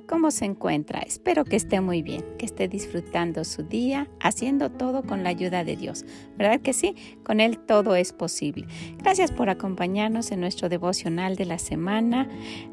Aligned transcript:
¿Cómo 0.00 0.30
se 0.30 0.44
encuentra? 0.44 1.00
Espero 1.00 1.44
que 1.44 1.56
esté 1.56 1.80
muy 1.80 2.02
bien, 2.02 2.24
que 2.38 2.46
esté 2.46 2.68
disfrutando 2.68 3.44
su 3.44 3.62
día, 3.62 4.08
haciendo 4.20 4.70
todo 4.70 5.02
con 5.02 5.22
la 5.22 5.30
ayuda 5.30 5.64
de 5.64 5.76
Dios. 5.76 6.04
¿Verdad 6.36 6.60
que 6.60 6.72
sí? 6.72 6.94
Con 7.24 7.40
Él 7.40 7.58
todo 7.58 7.96
es 7.96 8.12
posible. 8.12 8.66
Gracias 8.98 9.32
por 9.32 9.50
acompañarnos 9.50 10.32
en 10.32 10.40
nuestro 10.40 10.68
devocional 10.68 11.36
de 11.36 11.46
la 11.46 11.58
semana, 11.58 12.28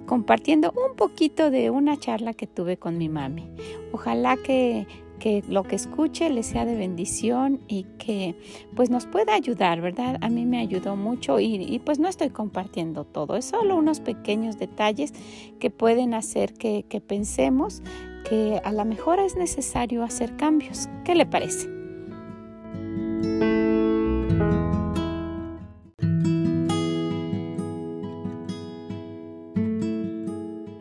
compartiendo 0.06 0.72
un 0.72 0.96
poquito 0.96 1.52
de 1.52 1.70
una 1.70 1.98
charla 1.98 2.34
que 2.34 2.48
tuve 2.48 2.78
con 2.78 2.98
mi 2.98 3.10
mami. 3.10 3.50
Ojalá 3.92 4.38
que 4.38 4.88
que 5.24 5.42
lo 5.48 5.64
que 5.64 5.78
escuche 5.78 6.30
le 6.30 6.44
sea 6.44 6.66
de 6.66 6.76
bendición 6.76 7.62
y 7.70 7.86
que 7.98 8.36
pues 8.76 8.90
nos 8.90 9.06
pueda 9.06 9.34
ayudar, 9.34 9.80
¿verdad? 9.80 10.18
A 10.20 10.28
mí 10.28 10.46
me 10.46 10.60
ayudó 10.60 10.98
mucho 10.98 11.40
y, 11.40 11.80
pues 11.86 11.98
no 11.98 12.10
estoy 12.10 12.30
compartiendo 12.30 13.06
todo, 13.06 13.38
es 13.38 13.46
solo 13.46 13.78
unos 13.78 14.02
pequeños 14.02 14.60
detalles 14.60 15.14
que 15.62 15.70
pueden 15.70 16.14
hacer 16.14 16.54
que, 16.54 16.84
que 16.90 17.00
pensemos 17.00 17.82
que 18.28 18.60
a 18.66 18.74
lo 18.74 18.84
mejor 18.84 19.20
es 19.20 19.38
necesario 19.38 20.04
hacer 20.04 20.36
cambios. 20.36 20.90
¿Qué 21.06 21.16
le 21.16 21.26
parece? 21.26 21.70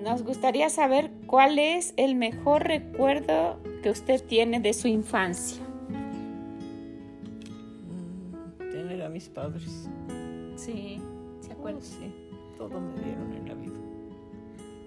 Nos 0.02 0.24
gustaría 0.24 0.68
saber 0.68 1.12
cuál 1.28 1.60
es 1.60 1.94
el 1.96 2.16
mejor 2.16 2.64
recuerdo 2.64 3.60
que 3.82 3.90
usted 3.90 4.24
tiene 4.24 4.60
de 4.60 4.72
su 4.72 4.86
infancia? 4.86 5.60
Mm, 7.88 8.70
tener 8.70 9.02
a 9.02 9.08
mis 9.08 9.28
padres. 9.28 9.88
Sí, 10.56 11.00
¿se 11.40 11.52
acuerda? 11.52 11.80
Oh, 11.80 11.82
sí, 11.82 12.14
todo 12.56 12.80
me 12.80 12.94
dieron 13.02 13.32
en 13.32 13.48
la 13.48 13.54
vida. 13.54 13.78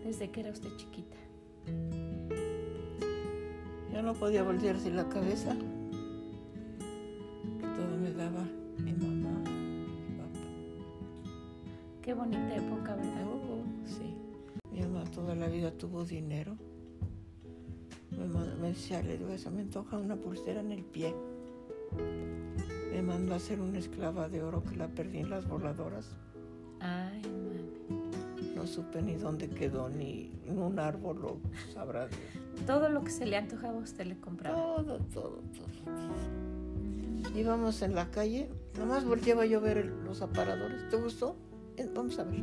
Desde 0.06 0.32
que 0.32 0.40
era 0.40 0.52
usted 0.52 0.70
chiquita. 0.78 1.18
Yo 3.94 4.02
no 4.02 4.14
podía 4.14 4.44
voltearse 4.44 4.90
la 4.92 5.08
cabeza. 5.10 5.56
Todo 7.60 7.98
me 8.02 8.12
daba 8.14 8.44
mi 8.78 8.94
mamá, 8.94 9.40
mi 9.50 10.18
papá. 10.18 10.40
Qué 12.02 12.14
bonita 12.14 12.56
época, 12.56 12.96
¿verdad? 12.96 13.26
Oh, 13.28 13.64
sí. 13.86 14.16
Mi 14.72 14.82
mamá 14.82 15.04
toda 15.12 15.36
la 15.36 15.48
vida 15.48 15.72
tuvo 15.72 16.06
dinero 16.06 16.58
me, 18.62 18.70
decía, 18.70 19.02
le 19.02 19.18
digo, 19.18 19.30
eso 19.32 19.52
me 19.52 19.62
antoja 19.62 19.98
una 19.98 20.16
pulsera 20.16 20.62
en 20.62 20.72
el 20.72 20.84
pie. 20.84 21.14
Me 22.92 23.02
mandó 23.02 23.34
a 23.34 23.38
hacer 23.38 23.60
una 23.60 23.78
esclava 23.80 24.30
de 24.30 24.42
oro 24.42 24.64
que 24.64 24.76
la 24.76 24.88
perdí 24.88 25.20
en 25.20 25.30
las 25.30 25.48
voladoras. 25.48 26.08
Ay, 26.80 27.22
mami. 27.24 28.56
No 28.56 28.66
supe 28.66 29.02
ni 29.02 29.16
dónde 29.16 29.50
quedó, 29.50 29.90
ni 29.90 30.32
en 30.46 30.60
un 30.60 30.80
árbol 30.80 31.20
lo 31.22 31.38
sabrá. 31.74 32.08
Todo 32.66 32.90
lo 32.90 33.04
que 33.04 33.12
se 33.12 33.26
le 33.26 33.38
antojaba 33.38 33.78
usted 33.78 34.06
le 34.06 34.18
compraba. 34.18 34.58
Todo, 34.58 34.98
todo, 35.14 35.42
todo. 35.54 37.36
Íbamos 37.36 37.82
en 37.82 37.96
la 37.96 38.10
calle, 38.12 38.50
nomás 38.78 39.04
volteaba 39.04 39.46
yo 39.46 39.58
a 39.58 39.62
ver 39.62 39.86
los 39.86 40.22
aparadores. 40.22 40.88
¿Te 40.90 40.96
gustó? 40.96 41.36
Eh, 41.76 41.90
vamos 41.94 42.18
a 42.18 42.24
ver. 42.24 42.42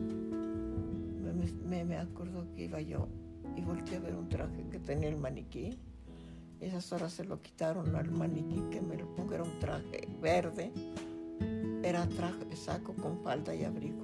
Me, 1.66 1.84
me 1.84 1.97
acuerdo 1.97 2.44
que 2.54 2.64
iba 2.64 2.81
yo 2.82 3.08
y 3.56 3.62
volteé 3.62 3.96
a 3.96 4.00
ver 4.00 4.14
un 4.14 4.28
traje 4.28 4.64
que 4.70 4.78
tenía 4.78 5.08
el 5.08 5.16
maniquí. 5.16 5.78
Esas 6.60 6.92
horas 6.92 7.12
se 7.12 7.24
lo 7.24 7.42
quitaron 7.42 7.94
al 7.96 8.10
maniquí 8.10 8.62
que 8.70 8.80
me 8.80 8.96
lo 8.96 9.14
pongo, 9.14 9.34
era 9.34 9.42
un 9.42 9.58
traje 9.58 10.08
verde. 10.20 10.72
Era 11.82 12.06
traje, 12.06 12.54
saco 12.54 12.94
con 12.94 13.18
falda 13.22 13.54
y 13.54 13.64
abrigo. 13.64 14.02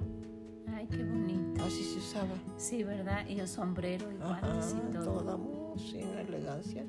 Ay, 0.67 0.85
qué 0.87 1.03
bonito. 1.03 1.63
Así 1.63 1.83
se 1.83 1.99
usaba. 1.99 2.35
Sí, 2.57 2.83
¿verdad? 2.83 3.25
Y 3.27 3.39
el 3.39 3.47
sombrero 3.47 4.11
y 4.11 4.15
guantes 4.15 4.75
y 4.75 4.93
todo. 4.93 5.23
Toda 5.23 5.77
sin 5.77 6.07
elegancia. 6.17 6.85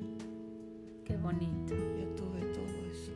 Qué 1.05 1.15
bonito. 1.17 1.73
Yo 1.75 2.07
tuve 2.15 2.41
todo 2.53 2.85
eso. 2.91 3.11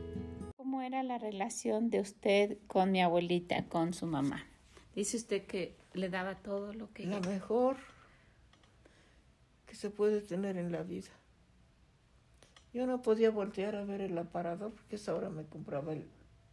¿Cómo 0.56 0.80
era 0.80 1.02
la 1.02 1.18
relación 1.18 1.90
de 1.90 2.00
usted 2.00 2.58
con 2.66 2.90
mi 2.90 3.02
abuelita, 3.02 3.66
con 3.66 3.92
su 3.92 4.06
mamá? 4.06 4.46
Dice 4.94 5.18
usted 5.18 5.46
que 5.46 5.76
le 5.92 6.08
daba 6.08 6.36
todo 6.36 6.72
lo 6.72 6.90
que... 6.92 7.04
La 7.04 7.20
mejor 7.20 7.76
se 9.76 9.90
puede 9.90 10.20
tener 10.20 10.56
en 10.56 10.72
la 10.72 10.82
vida. 10.82 11.10
Yo 12.72 12.86
no 12.86 13.02
podía 13.02 13.30
voltear 13.30 13.76
a 13.76 13.84
ver 13.84 14.00
el 14.00 14.16
aparador 14.18 14.72
porque 14.72 14.96
esa 14.96 15.14
hora 15.14 15.30
me 15.30 15.44
compraba 15.44 15.92
el... 15.92 16.06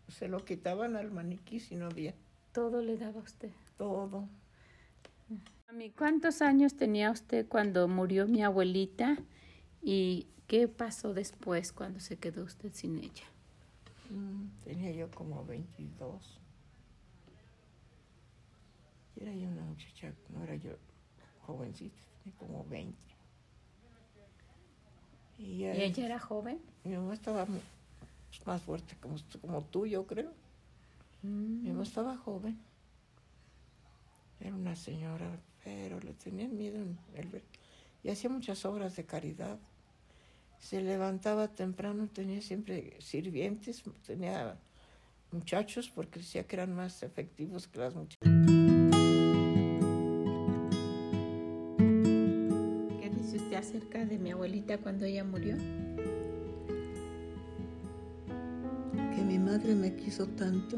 Se 0.07 0.27
lo 0.27 0.45
quitaban 0.45 0.95
al 0.95 1.11
maniquí 1.11 1.59
si 1.59 1.75
no 1.75 1.87
había. 1.87 2.13
Todo 2.51 2.81
le 2.81 2.97
daba 2.97 3.19
a 3.19 3.23
usted. 3.23 3.51
Todo. 3.77 4.27
Mami, 5.67 5.89
¿cuántos 5.91 6.41
años 6.41 6.75
tenía 6.75 7.11
usted 7.11 7.47
cuando 7.47 7.87
murió 7.87 8.27
mi 8.27 8.43
abuelita? 8.43 9.17
¿Y 9.81 10.27
qué 10.47 10.67
pasó 10.67 11.13
después 11.13 11.71
cuando 11.71 11.99
se 11.99 12.17
quedó 12.17 12.43
usted 12.43 12.71
sin 12.73 12.97
ella? 12.99 13.25
Mm, 14.09 14.47
tenía 14.63 14.91
yo 14.91 15.09
como 15.11 15.43
22. 15.45 16.39
Y 19.15 19.23
era 19.23 19.33
yo 19.33 19.47
una 19.47 19.63
muchacha, 19.63 20.13
no 20.29 20.43
era 20.43 20.55
yo 20.55 20.71
jovencita, 21.41 22.01
tenía 22.23 22.37
como 22.37 22.65
20. 22.65 23.12
¿Y, 25.37 25.65
ella 25.65 26.05
era 26.05 26.19
joven? 26.19 26.59
Mi 26.83 26.95
mamá 26.95 27.13
estaba 27.13 27.45
más 28.45 28.61
fuerte 28.61 28.95
como, 29.01 29.15
como 29.41 29.63
tú, 29.63 29.85
yo 29.85 30.05
creo. 30.05 30.31
Mi 31.21 31.69
mamá 31.69 31.79
mm. 31.79 31.83
estaba 31.83 32.17
joven. 32.17 32.59
Era 34.39 34.53
una 34.53 34.75
señora, 34.75 35.39
pero 35.63 35.99
le 35.99 36.13
tenían 36.13 36.55
miedo 36.57 36.77
en 36.77 36.97
el 37.15 37.41
y 38.03 38.09
hacía 38.09 38.29
muchas 38.29 38.65
obras 38.65 38.95
de 38.95 39.05
caridad. 39.05 39.57
Se 40.59 40.81
levantaba 40.81 41.47
temprano, 41.47 42.07
tenía 42.07 42.41
siempre 42.41 42.97
sirvientes, 42.99 43.83
tenía 44.05 44.57
muchachos 45.31 45.89
porque 45.93 46.19
decía 46.19 46.45
que 46.45 46.57
eran 46.57 46.75
más 46.75 47.01
efectivos 47.03 47.67
que 47.67 47.79
las 47.79 47.95
muchachas. 47.95 48.62
Acerca 53.73 54.05
de 54.05 54.19
mi 54.19 54.29
abuelita 54.29 54.77
cuando 54.77 55.05
ella 55.05 55.23
murió? 55.23 55.57
Que 59.15 59.23
mi 59.23 59.39
madre 59.39 59.73
me 59.73 59.95
quiso 59.95 60.27
tanto 60.27 60.77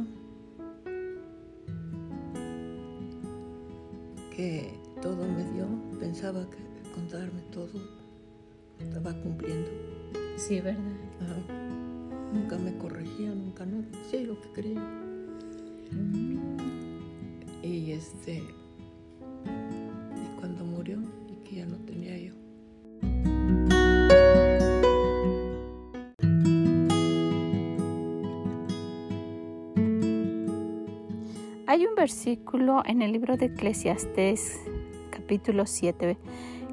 que 4.34 4.80
todo 5.02 5.28
me 5.28 5.44
dio, 5.52 5.68
pensaba 6.00 6.50
que 6.50 6.92
contarme 6.94 7.42
todo 7.52 7.82
estaba 8.80 9.14
cumpliendo. 9.22 9.70
Sí, 10.38 10.62
¿verdad? 10.62 10.80
Nunca 12.34 12.58
me 12.58 12.78
corregía, 12.78 13.36
nunca 13.36 13.66
no 13.66 13.82
decía 13.92 14.22
lo 14.22 14.40
que 14.40 14.50
creía. 14.54 14.82
Y 17.62 17.92
este, 17.92 18.42
Hay 31.76 31.86
un 31.86 31.96
versículo 31.96 32.84
en 32.86 33.02
el 33.02 33.12
libro 33.12 33.36
de 33.36 33.48
Eclesiastés, 33.48 34.62
capítulo 35.10 35.66
7, 35.66 36.18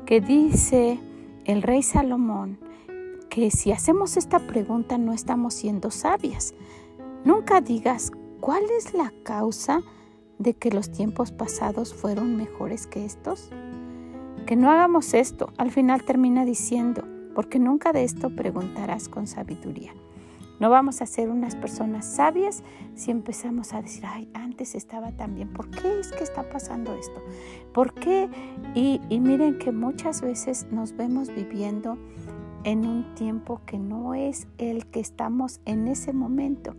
que 0.07 0.21
dice 0.21 1.01
el 1.45 1.63
rey 1.63 1.83
Salomón 1.83 2.57
que 3.29 3.51
si 3.51 3.73
hacemos 3.73 4.17
esta 4.17 4.39
pregunta 4.39 4.99
no 4.99 5.13
estamos 5.13 5.55
siendo 5.55 5.91
sabias. 5.91 6.55
Nunca 7.25 7.61
digas 7.61 8.13
cuál 8.39 8.63
es 8.79 8.95
la 8.95 9.13
causa 9.25 9.81
de 10.39 10.55
que 10.55 10.71
los 10.71 10.93
tiempos 10.93 11.33
pasados 11.33 11.93
fueron 11.93 12.37
mejores 12.37 12.87
que 12.87 13.05
estos. 13.05 13.51
Que 14.47 14.55
no 14.55 14.71
hagamos 14.71 15.15
esto. 15.15 15.53
Al 15.59 15.73
final 15.73 16.05
termina 16.05 16.45
diciendo, 16.45 17.03
porque 17.35 17.59
nunca 17.59 17.91
de 17.91 18.05
esto 18.05 18.31
preguntarás 18.31 19.09
con 19.09 19.27
sabiduría. 19.27 19.95
No 20.63 20.71
vamos 20.71 21.03
a 21.03 21.07
ser 21.07 21.29
unas 21.29 21.57
personas 21.57 22.07
sabias 22.07 22.63
si 22.95 23.11
empezamos 23.11 23.75
a 23.75 23.83
decir, 23.83 24.05
ay, 24.07 24.29
antes 24.33 24.77
estaba 24.77 25.11
tan 25.11 25.35
bien, 25.35 25.53
¿por 25.53 25.69
qué 25.71 25.99
es 25.99 26.13
que 26.13 26.23
está 26.23 26.49
pasando 26.49 26.95
esto? 26.95 27.21
¿Por 27.75 27.93
qué? 27.95 28.29
Y, 28.73 29.01
miren 29.11 29.59
que 29.59 29.73
muchas 29.73 30.21
veces 30.21 30.69
nos 30.71 30.97
vemos 30.97 31.35
viviendo 31.35 31.99
en 32.63 32.87
un 32.87 33.13
tiempo 33.17 33.61
que 33.67 33.77
no 33.77 34.15
es 34.15 34.47
el 34.59 34.87
que 34.87 35.01
estamos 35.01 35.61
en 35.65 35.89
ese 35.89 36.13
momento. 36.13 36.77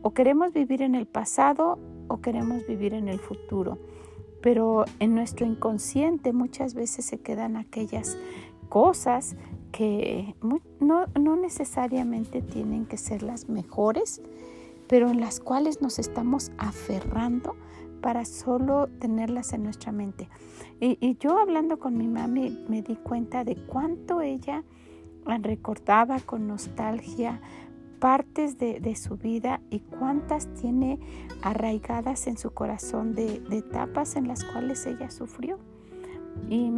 O 0.00 0.14
queremos 0.14 0.54
vivir 0.54 0.80
en 0.80 0.94
el 0.94 1.04
pasado 1.04 1.78
o 2.08 2.22
queremos 2.22 2.66
vivir 2.66 2.94
en 2.94 3.08
el 3.08 3.18
futuro. 3.18 3.76
Pero 4.40 4.86
en 5.00 5.14
nuestro 5.14 5.44
inconsciente 5.44 6.32
muchas 6.32 6.72
veces 6.72 7.04
se 7.04 7.20
quedan 7.20 7.58
aquellas 7.58 8.16
cosas 8.70 9.36
que 9.72 10.36
no, 10.80 11.06
no 11.18 11.36
necesariamente 11.36 12.42
tienen 12.42 12.86
que 12.86 12.96
ser 12.96 13.22
las 13.22 13.48
mejores, 13.48 14.22
pero 14.86 15.10
en 15.10 15.20
las 15.20 15.40
cuales 15.40 15.80
nos 15.80 15.98
estamos 15.98 16.52
aferrando 16.58 17.56
para 18.02 18.26
solo 18.26 18.88
tenerlas 18.98 19.54
en 19.54 19.62
nuestra 19.62 19.92
mente. 19.92 20.28
Y, 20.80 21.16
yo 21.18 21.38
hablando 21.38 21.78
con 21.78 21.96
mi 21.96 22.08
mami 22.08 22.64
me 22.68 22.82
di 22.82 22.96
cuenta 22.96 23.44
de 23.44 23.56
cuánto 23.56 24.20
ella 24.20 24.64
recordaba 25.24 26.18
con 26.20 26.48
nostalgia 26.48 27.40
partes 28.00 28.58
de, 28.58 28.96
su 28.96 29.16
vida 29.16 29.60
y 29.70 29.78
cuántas 29.78 30.52
tiene 30.54 30.98
arraigadas 31.40 32.26
en 32.26 32.36
su 32.36 32.50
corazón 32.50 33.14
de, 33.14 33.38
de 33.38 33.58
etapas 33.58 34.16
en 34.16 34.26
las 34.26 34.44
cuales 34.44 34.84
ella 34.86 35.08
sufrió. 35.08 35.60
Y 36.50 36.72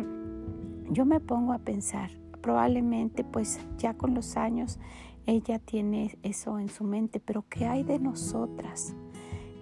yo 0.91 1.07
me 1.07 1.21
pongo 1.21 1.55
a 1.55 1.59
pensar, 1.59 2.11
probablemente 2.45 3.25
pues 3.25 3.59
ya 3.79 3.95
con 3.95 4.13
los 4.13 4.37
años 4.37 4.79
ella 5.25 5.59
tiene 5.59 6.19
eso 6.23 6.59
en 6.59 6.69
su 6.69 6.85
mente, 6.85 7.19
pero 7.19 7.43
¿qué 7.49 7.65
hay 7.65 7.85
de 7.85 7.99
nosotras? 7.99 8.95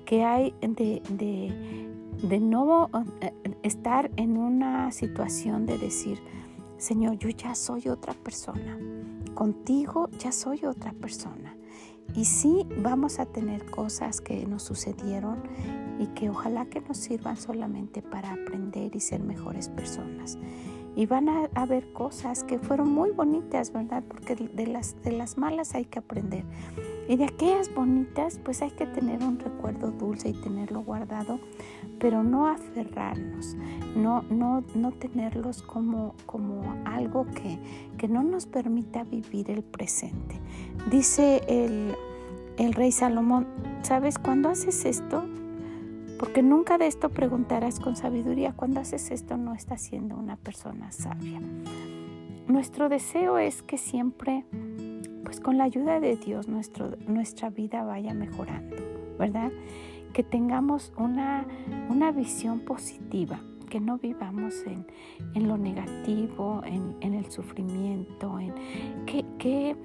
¿Qué 0.04 0.24
hay 0.24 0.52
de, 0.60 1.00
de, 2.22 2.40
no 2.40 2.90
eh, 3.20 3.32
estar 3.62 4.10
en 4.16 4.36
una 4.36 4.90
situación 4.90 5.64
de 5.64 5.78
decir, 5.78 6.18
Señor, 6.76 7.18
yo 7.18 7.28
ya 7.28 7.54
soy 7.54 7.86
otra 7.86 8.14
persona, 8.14 8.76
contigo 9.34 10.10
ya 10.18 10.32
soy 10.32 10.64
otra 10.64 10.92
persona. 10.92 11.56
Y 12.16 12.24
sí, 12.24 12.66
vamos 12.78 13.20
a 13.20 13.26
tener 13.26 13.64
cosas 13.64 14.20
que 14.20 14.44
nos 14.44 14.64
sucedieron 14.64 15.44
y 16.00 16.08
que 16.08 16.30
ojalá 16.30 16.66
que 16.66 16.80
nos 16.80 16.98
sirvan 16.98 17.36
solamente 17.36 18.02
para 18.02 18.32
aprender 18.32 18.96
y 18.96 18.98
ser 18.98 19.22
mejores 19.22 19.68
personas. 19.68 20.36
Y 20.94 21.06
van 21.06 21.28
a 21.28 21.48
haber 21.54 21.92
cosas 21.92 22.44
que 22.44 22.58
fueron 22.58 22.92
muy 22.92 23.10
bonitas, 23.10 23.72
¿verdad? 23.72 24.02
Porque 24.06 24.34
de 24.36 24.66
las, 24.66 25.00
de 25.02 25.12
las 25.12 25.38
malas 25.38 25.74
hay 25.74 25.86
que 25.86 25.98
aprender. 25.98 26.44
Y 27.08 27.16
de 27.16 27.24
aquellas 27.24 27.74
bonitas, 27.74 28.38
pues 28.44 28.62
hay 28.62 28.70
que 28.70 28.86
tener 28.86 29.22
un 29.22 29.38
recuerdo 29.38 29.90
dulce 29.90 30.28
y 30.28 30.32
tenerlo 30.34 30.82
guardado, 30.82 31.40
pero 31.98 32.22
no 32.22 32.46
aferrarnos, 32.46 33.56
no, 33.96 34.22
no, 34.22 34.62
no 34.74 34.92
tenerlos 34.92 35.62
como, 35.62 36.14
como 36.26 36.62
algo 36.84 37.26
que, 37.26 37.58
que 37.98 38.08
no 38.08 38.22
nos 38.22 38.46
permita 38.46 39.04
vivir 39.04 39.50
el 39.50 39.62
presente. 39.62 40.36
Dice 40.90 41.42
el, 41.48 41.94
el 42.58 42.72
rey 42.74 42.92
Salomón, 42.92 43.46
¿sabes? 43.82 44.18
Cuando 44.18 44.48
haces 44.48 44.84
esto, 44.84 45.24
porque 46.22 46.40
nunca 46.40 46.78
de 46.78 46.86
esto 46.86 47.08
preguntarás 47.08 47.80
con 47.80 47.96
sabiduría. 47.96 48.52
Cuando 48.52 48.78
haces 48.78 49.10
esto 49.10 49.36
no 49.36 49.54
estás 49.54 49.80
siendo 49.80 50.14
una 50.14 50.36
persona 50.36 50.92
sabia. 50.92 51.40
Nuestro 52.46 52.88
deseo 52.88 53.38
es 53.38 53.64
que 53.64 53.76
siempre, 53.76 54.44
pues 55.24 55.40
con 55.40 55.58
la 55.58 55.64
ayuda 55.64 55.98
de 55.98 56.14
Dios, 56.14 56.46
nuestro, 56.46 56.96
nuestra 57.08 57.50
vida 57.50 57.82
vaya 57.82 58.14
mejorando, 58.14 58.76
¿verdad? 59.18 59.50
Que 60.12 60.22
tengamos 60.22 60.92
una, 60.96 61.44
una 61.90 62.12
visión 62.12 62.60
positiva, 62.60 63.40
que 63.68 63.80
no 63.80 63.98
vivamos 63.98 64.62
en, 64.64 64.86
en 65.34 65.48
lo 65.48 65.58
negativo, 65.58 66.62
en, 66.64 66.94
en, 67.00 67.14
el 67.14 67.32
sufrimiento, 67.32 68.38
en 68.38 68.54
qué, 69.06 69.24
qué, 69.40 69.76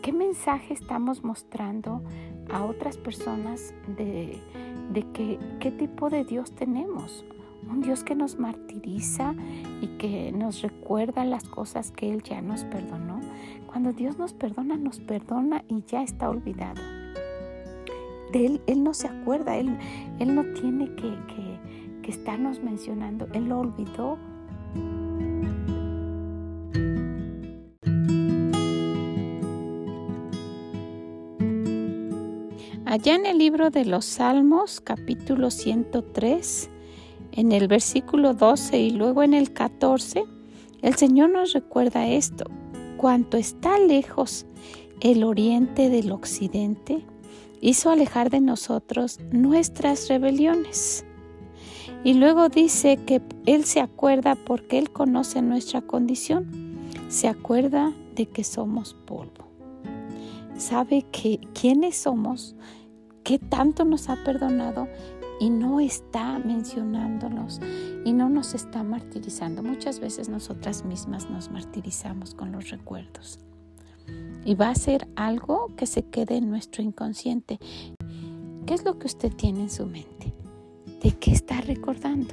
qué 0.00 0.12
mensaje 0.14 0.72
estamos 0.72 1.22
mostrando 1.22 2.00
a 2.50 2.64
otras 2.64 2.96
personas 2.96 3.74
de 3.96 4.40
de 4.92 5.02
que, 5.12 5.38
qué 5.60 5.70
tipo 5.70 6.10
de 6.10 6.24
Dios 6.24 6.52
tenemos. 6.52 7.24
Un 7.68 7.82
Dios 7.82 8.04
que 8.04 8.14
nos 8.14 8.38
martiriza 8.38 9.34
y 9.80 9.88
que 9.98 10.30
nos 10.32 10.62
recuerda 10.62 11.24
las 11.24 11.44
cosas 11.44 11.90
que 11.90 12.12
Él 12.12 12.22
ya 12.22 12.40
nos 12.40 12.64
perdonó. 12.64 13.20
Cuando 13.66 13.92
Dios 13.92 14.18
nos 14.18 14.32
perdona, 14.32 14.76
nos 14.76 15.00
perdona 15.00 15.64
y 15.68 15.82
ya 15.86 16.02
está 16.02 16.30
olvidado. 16.30 16.80
Él, 18.32 18.60
Él 18.66 18.84
no 18.84 18.94
se 18.94 19.08
acuerda, 19.08 19.56
Él, 19.56 19.76
él 20.18 20.34
no 20.34 20.44
tiene 20.52 20.94
que, 20.94 21.08
que, 21.26 22.00
que 22.02 22.10
estarnos 22.10 22.62
mencionando. 22.62 23.26
Él 23.32 23.48
lo 23.48 23.60
olvidó 23.60 24.18
Allá 32.96 33.14
en 33.14 33.26
el 33.26 33.36
libro 33.36 33.68
de 33.68 33.84
los 33.84 34.06
Salmos, 34.06 34.80
capítulo 34.80 35.50
103, 35.50 36.70
en 37.32 37.52
el 37.52 37.68
versículo 37.68 38.32
12 38.32 38.78
y 38.78 38.90
luego 38.90 39.22
en 39.22 39.34
el 39.34 39.52
14, 39.52 40.24
el 40.80 40.94
Señor 40.94 41.28
nos 41.28 41.52
recuerda 41.52 42.08
esto. 42.08 42.46
Cuanto 42.96 43.36
está 43.36 43.78
lejos 43.78 44.46
el 45.02 45.24
oriente 45.24 45.90
del 45.90 46.10
occidente, 46.10 47.04
hizo 47.60 47.90
alejar 47.90 48.30
de 48.30 48.40
nosotros 48.40 49.20
nuestras 49.30 50.08
rebeliones. 50.08 51.04
Y 52.02 52.14
luego 52.14 52.48
dice 52.48 52.96
que 52.96 53.20
Él 53.44 53.66
se 53.66 53.80
acuerda 53.80 54.36
porque 54.36 54.78
Él 54.78 54.90
conoce 54.90 55.42
nuestra 55.42 55.82
condición. 55.82 56.78
Se 57.10 57.28
acuerda 57.28 57.92
de 58.14 58.24
que 58.24 58.42
somos 58.42 58.94
polvo. 58.94 59.44
Sabe 60.56 61.04
que 61.12 61.38
quiénes 61.52 61.98
somos 61.98 62.56
qué 63.26 63.40
tanto 63.40 63.84
nos 63.84 64.08
ha 64.08 64.22
perdonado 64.22 64.86
y 65.40 65.50
no 65.50 65.80
está 65.80 66.38
mencionándolos 66.38 67.60
y 68.04 68.12
no 68.12 68.28
nos 68.28 68.54
está 68.54 68.84
martirizando. 68.84 69.64
Muchas 69.64 69.98
veces 69.98 70.28
nosotras 70.28 70.84
mismas 70.84 71.28
nos 71.28 71.50
martirizamos 71.50 72.34
con 72.34 72.52
los 72.52 72.70
recuerdos. 72.70 73.40
Y 74.44 74.54
va 74.54 74.70
a 74.70 74.74
ser 74.76 75.08
algo 75.16 75.74
que 75.76 75.86
se 75.86 76.04
quede 76.04 76.36
en 76.36 76.48
nuestro 76.48 76.84
inconsciente. 76.84 77.58
¿Qué 78.64 78.74
es 78.74 78.84
lo 78.84 78.96
que 79.00 79.08
usted 79.08 79.32
tiene 79.32 79.62
en 79.62 79.70
su 79.70 79.86
mente? 79.86 80.32
¿De 81.02 81.10
qué 81.10 81.32
está 81.32 81.60
recordando? 81.60 82.32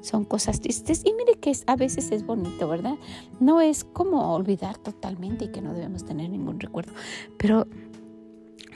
Son 0.00 0.24
cosas 0.24 0.60
tristes 0.60 1.02
y 1.04 1.12
mire 1.12 1.40
que 1.40 1.52
a 1.66 1.74
veces 1.74 2.12
es 2.12 2.24
bonito, 2.24 2.68
¿verdad? 2.68 2.94
No 3.40 3.60
es 3.60 3.82
como 3.82 4.32
olvidar 4.32 4.78
totalmente 4.78 5.46
y 5.46 5.48
que 5.48 5.60
no 5.60 5.74
debemos 5.74 6.04
tener 6.04 6.30
ningún 6.30 6.60
recuerdo, 6.60 6.92
pero 7.36 7.66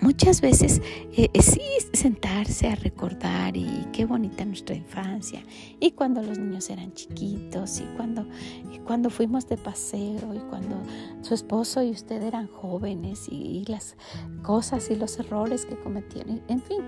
muchas 0.02 0.40
veces 0.40 0.82
eh, 1.12 1.30
eh, 1.32 1.42
sí 1.42 1.62
sentarse 1.92 2.68
a 2.68 2.74
recordar 2.74 3.56
y 3.56 3.86
qué 3.92 4.04
bonita 4.04 4.44
nuestra 4.44 4.74
infancia 4.74 5.42
y 5.80 5.92
cuando 5.92 6.22
los 6.22 6.38
niños 6.38 6.68
eran 6.70 6.92
chiquitos 6.92 7.80
y 7.80 7.84
cuando, 7.96 8.26
y 8.70 8.80
cuando 8.80 9.08
fuimos 9.10 9.48
de 9.48 9.56
paseo 9.56 10.34
y 10.34 10.40
cuando 10.50 10.76
su 11.22 11.34
esposo 11.34 11.82
y 11.82 11.90
usted 11.90 12.20
eran 12.22 12.48
jóvenes 12.48 13.28
y, 13.30 13.64
las 13.68 13.96
cosas 14.42 14.90
y 14.90 14.96
los 14.96 15.18
errores 15.20 15.64
que 15.64 15.76
cometieron, 15.76 16.42
en 16.48 16.60
fin, 16.60 16.82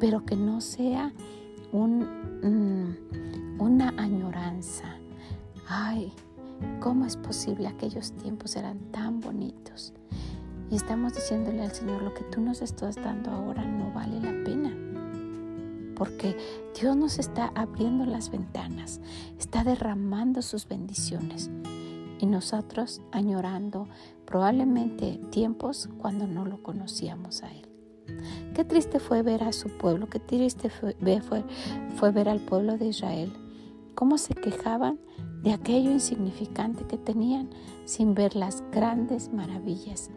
pero 0.00 0.26
que 0.26 0.34
no 0.34 0.60
sea 0.60 1.12
un, 1.70 2.00
mm, 2.42 3.60
una 3.60 3.90
añoranza. 3.96 4.98
Ay, 5.68 6.12
¿cómo 6.80 7.06
es 7.06 7.16
posible 7.16 7.68
aquellos 7.68 8.12
tiempos 8.12 8.56
eran 8.56 8.80
tan 8.90 9.20
bonitos? 9.20 9.94
Y 10.72 10.76
estamos 10.76 11.12
diciéndole 11.12 11.60
al 11.60 11.72
Señor, 11.72 12.00
lo 12.00 12.14
que 12.14 12.24
tú 12.24 12.40
nos 12.40 12.62
estás 12.62 12.96
dando 12.96 13.30
ahora 13.30 13.62
no 13.62 13.92
vale 13.92 14.18
la 14.22 14.42
pena. 14.42 14.74
Porque 15.94 16.34
Dios 16.80 16.96
nos 16.96 17.18
está 17.18 17.52
abriendo 17.54 18.06
las 18.06 18.30
ventanas, 18.30 19.02
está 19.38 19.64
derramando 19.64 20.40
sus 20.40 20.66
bendiciones. 20.66 21.50
Y 22.20 22.24
nosotros 22.24 23.02
añorando 23.10 23.86
probablemente 24.24 25.20
tiempos 25.30 25.90
cuando 25.98 26.26
no 26.26 26.46
lo 26.46 26.62
conocíamos 26.62 27.42
a 27.42 27.52
Él. 27.52 27.68
Qué 28.54 28.64
triste 28.64 28.98
fue 28.98 29.20
ver 29.20 29.44
a 29.44 29.52
su 29.52 29.68
pueblo, 29.76 30.08
qué 30.08 30.20
triste 30.20 30.70
fue, 30.70 30.96
fue, 31.96 32.10
ver 32.12 32.30
al 32.30 32.40
pueblo 32.40 32.78
de 32.78 32.86
Israel, 32.86 33.30
cómo 33.94 34.16
se 34.16 34.32
quejaban 34.32 34.98
de 35.42 35.52
aquello 35.52 35.90
insignificante 35.90 36.86
que 36.86 36.96
tenían 36.96 37.50
sin 37.84 38.14
ver 38.14 38.34
las 38.36 38.64
grandes 38.70 39.30
maravillas 39.34 40.08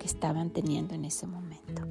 que 0.00 0.06
estaban 0.06 0.50
teniendo 0.50 0.94
en 0.94 1.04
ese 1.04 1.28
momento. 1.28 1.82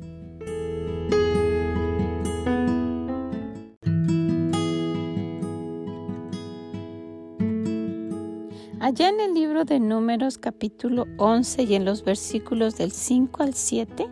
Allá 8.81 9.09
en 9.09 9.19
el 9.19 9.33
libro 9.35 9.65
de 9.65 9.79
Números 9.79 10.37
capítulo 10.37 11.05
11 11.17 11.63
y 11.63 11.75
en 11.75 11.85
los 11.85 12.03
versículos 12.03 12.75
del 12.75 12.91
5 12.91 13.43
al 13.43 13.53
7, 13.53 14.07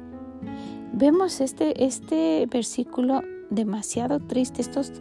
vemos 0.94 1.42
este, 1.42 1.84
este 1.84 2.46
versículo 2.46 3.24
demasiado 3.50 4.20
triste, 4.20 4.62
estos 4.62 4.92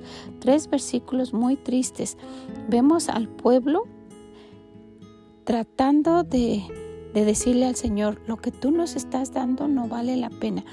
tres 0.41 0.71
versículos 0.71 1.35
muy 1.35 1.57
tristes. 1.57 2.17
Vemos 2.69 3.09
al 3.09 3.29
pueblo 3.29 3.85
tratando 5.45 6.23
de, 6.23 6.63
de 7.17 7.25
decirle 7.25 7.65
al 7.65 7.77
Señor, 7.77 8.21
lo 8.27 8.37
que 8.37 8.51
tú 8.53 8.71
nos 8.71 8.95
estás 8.95 9.33
dando 9.33 9.69
no 9.69 9.89
vale 9.89 10.19
la 10.19 10.29
pena. 10.29 10.67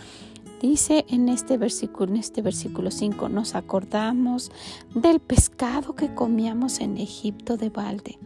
Dice 0.61 1.05
en 1.07 1.29
este 1.29 1.57
versículo, 1.57 2.11
en 2.11 2.17
este 2.17 2.41
versículo 2.41 2.91
5, 2.91 3.29
nos 3.29 3.55
acordamos 3.55 4.51
del 4.93 5.21
pescado 5.21 5.95
que 5.95 6.13
comíamos 6.13 6.81
en 6.81 6.97
Egipto 6.97 7.55
de 7.55 7.69
balde, 7.69 8.19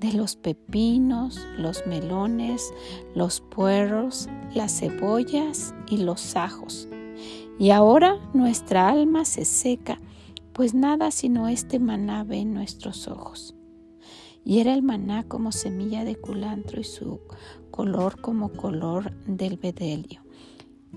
de 0.00 0.12
los 0.12 0.36
pepinos, 0.36 1.40
los 1.56 1.86
melones, 1.86 2.74
los 3.14 3.40
puerros, 3.40 4.28
las 4.54 4.78
cebollas 4.78 5.74
y 5.88 5.96
los 5.96 6.36
ajos. 6.36 6.88
Y 7.58 7.70
ahora 7.70 8.18
nuestra 8.34 8.90
alma 8.90 9.24
se 9.24 9.46
seca, 9.46 9.98
pues 10.52 10.74
nada 10.74 11.10
sino 11.10 11.48
este 11.48 11.78
maná 11.78 12.22
ve 12.22 12.40
en 12.40 12.52
nuestros 12.52 13.08
ojos. 13.08 13.54
Y 14.46 14.60
era 14.60 14.74
el 14.74 14.84
maná 14.84 15.24
como 15.24 15.50
semilla 15.50 16.04
de 16.04 16.14
culantro 16.14 16.80
y 16.80 16.84
su 16.84 17.18
color 17.72 18.20
como 18.20 18.52
color 18.52 19.10
del 19.26 19.56
bedelio. 19.56 20.22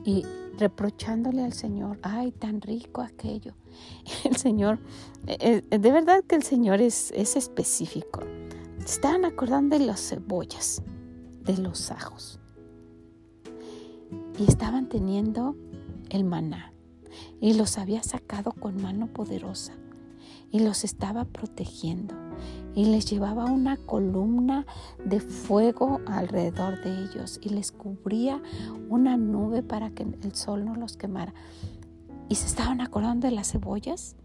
Y 0.05 0.23
reprochándole 0.59 1.43
al 1.43 1.53
Señor, 1.53 1.97
ay, 2.03 2.31
tan 2.31 2.61
rico 2.61 3.01
aquello. 3.01 3.55
El 4.23 4.35
Señor, 4.35 4.77
eh, 5.25 5.63
eh, 5.67 5.79
de 5.79 5.91
verdad 5.91 6.23
que 6.23 6.35
el 6.35 6.43
Señor 6.43 6.79
es, 6.79 7.11
es 7.15 7.35
específico. 7.35 8.21
Estaban 8.85 9.25
acordando 9.25 9.79
de 9.79 9.85
las 9.85 10.09
cebollas, 10.09 10.83
de 11.43 11.57
los 11.57 11.89
ajos. 11.89 12.39
Y 14.37 14.43
estaban 14.47 14.89
teniendo 14.89 15.55
el 16.11 16.23
maná. 16.23 16.71
Y 17.41 17.55
los 17.55 17.79
había 17.79 18.03
sacado 18.03 18.51
con 18.51 18.79
mano 18.79 19.07
poderosa. 19.07 19.73
Y 20.51 20.59
los 20.59 20.83
estaba 20.83 21.25
protegiendo 21.25 22.28
y 22.75 22.85
les 22.85 23.05
llevaba 23.05 23.45
una 23.45 23.77
columna 23.77 24.65
de 25.03 25.19
fuego 25.19 25.99
alrededor 26.05 26.81
de 26.83 27.03
ellos 27.03 27.39
y 27.41 27.49
les 27.49 27.71
cubría 27.71 28.41
una 28.89 29.17
nube 29.17 29.63
para 29.63 29.89
que 29.91 30.03
el 30.03 30.35
sol 30.35 30.65
no 30.65 30.75
los 30.75 30.97
quemara. 30.97 31.33
¿Y 32.29 32.35
se 32.35 32.45
estaban 32.45 32.79
acordando 32.81 33.27
de 33.27 33.33
las 33.33 33.51
cebollas? 33.51 34.15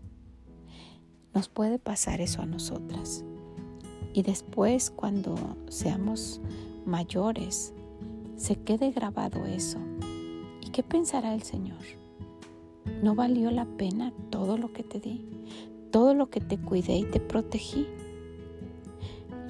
Nos 1.32 1.48
puede 1.48 1.78
pasar 1.78 2.20
eso 2.20 2.42
a 2.42 2.46
nosotras. 2.46 3.24
Y 4.12 4.22
después, 4.22 4.90
cuando 4.90 5.34
seamos 5.68 6.40
mayores, 6.86 7.72
se 8.36 8.56
quede 8.56 8.92
grabado 8.92 9.44
eso. 9.44 9.78
¿Y 10.60 10.70
qué 10.70 10.82
pensará 10.82 11.34
el 11.34 11.42
Señor? 11.42 11.80
¿No 13.02 13.14
valió 13.14 13.50
la 13.50 13.64
pena 13.64 14.12
todo 14.30 14.56
lo 14.56 14.72
que 14.72 14.82
te 14.82 15.00
di? 15.00 15.26
Todo 15.90 16.14
lo 16.14 16.30
que 16.30 16.40
te 16.40 16.58
cuidé 16.58 16.98
y 16.98 17.04
te 17.04 17.20
protegí. 17.20 17.86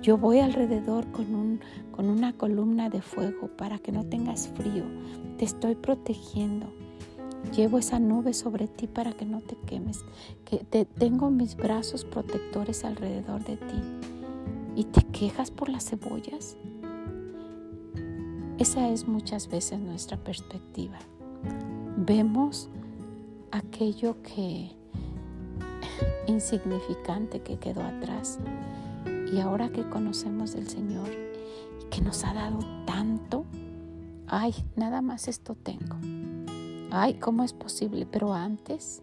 Yo 0.04 0.18
voy 0.18 0.40
alrededor 0.40 1.10
con, 1.12 1.34
un, 1.34 1.60
con 1.90 2.10
una 2.10 2.34
columna 2.34 2.90
de 2.90 3.00
fuego 3.00 3.48
para 3.48 3.78
que 3.78 3.90
no 3.90 4.04
tengas 4.04 4.48
frío. 4.48 4.84
Te 5.38 5.46
estoy 5.46 5.76
protegiendo. 5.76 6.66
Llevo 7.56 7.78
esa 7.78 7.98
nube 7.98 8.34
sobre 8.34 8.68
ti 8.68 8.86
para 8.86 9.14
que 9.14 9.24
no 9.24 9.40
te 9.40 9.56
quemes. 9.64 10.04
Que 10.44 10.58
te, 10.58 10.84
tengo 10.84 11.30
mis 11.30 11.56
brazos 11.56 12.04
protectores 12.04 12.84
alrededor 12.84 13.44
de 13.44 13.56
ti. 13.56 13.82
¿Y 14.76 14.84
te 14.84 15.00
quejas 15.04 15.50
por 15.50 15.70
las 15.70 15.88
cebollas? 15.88 16.58
Esa 18.58 18.90
es 18.90 19.08
muchas 19.08 19.48
veces 19.48 19.80
nuestra 19.80 20.18
perspectiva. 20.18 20.98
Vemos 21.96 22.68
aquello 23.52 24.20
que 24.20 24.70
insignificante 26.26 27.40
que 27.40 27.56
quedó 27.56 27.82
atrás 27.82 28.38
y 29.34 29.40
ahora 29.40 29.70
que 29.70 29.88
conocemos 29.88 30.52
del 30.52 30.68
Señor 30.68 31.08
y 31.80 31.86
que 31.90 32.00
nos 32.00 32.22
ha 32.24 32.32
dado 32.34 32.60
tanto, 32.86 33.44
ay, 34.28 34.54
nada 34.76 35.02
más 35.02 35.26
esto 35.26 35.56
tengo. 35.56 35.96
Ay, 36.92 37.14
¿cómo 37.14 37.42
es 37.42 37.52
posible? 37.52 38.06
Pero 38.06 38.32
antes, 38.32 39.02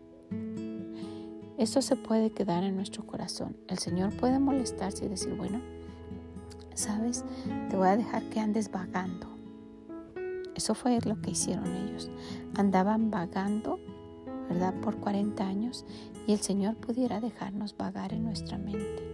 eso 1.57 1.81
se 1.81 1.97
puede 1.97 2.31
quedar 2.31 2.63
en 2.63 2.77
nuestro 2.77 3.05
corazón. 3.05 3.57
El 3.67 3.79
Señor 3.79 4.15
puede 4.15 4.39
molestarse 4.39 5.05
y 5.05 5.09
decir, 5.09 5.35
bueno, 5.35 5.59
sabes, 6.75 7.25
te 7.69 7.75
voy 7.75 7.89
a 7.89 7.97
dejar 7.97 8.23
que 8.29 8.39
andes 8.39 8.71
vagando. 8.71 9.27
Eso 10.55 10.75
fue 10.75 10.97
lo 11.01 11.21
que 11.21 11.31
hicieron 11.31 11.67
ellos. 11.75 12.09
Andaban 12.55 13.11
vagando, 13.11 13.79
¿verdad? 14.47 14.73
Por 14.75 14.95
40 14.95 15.45
años 15.45 15.85
y 16.25 16.31
el 16.31 16.39
Señor 16.39 16.77
pudiera 16.77 17.19
dejarnos 17.19 17.75
vagar 17.75 18.13
en 18.13 18.23
nuestra 18.23 18.57
mente. 18.57 19.11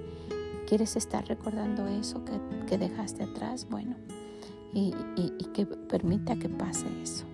¿Quieres 0.68 0.98
estar 0.98 1.26
recordando 1.26 1.88
eso 1.88 2.22
que, 2.68 2.78
dejaste 2.78 3.24
atrás? 3.24 3.66
Bueno, 3.70 3.96
y, 4.74 4.92
que 5.54 5.66
permita 5.66 6.36
que 6.36 6.50
pase 6.50 6.88
eso. 7.02 7.26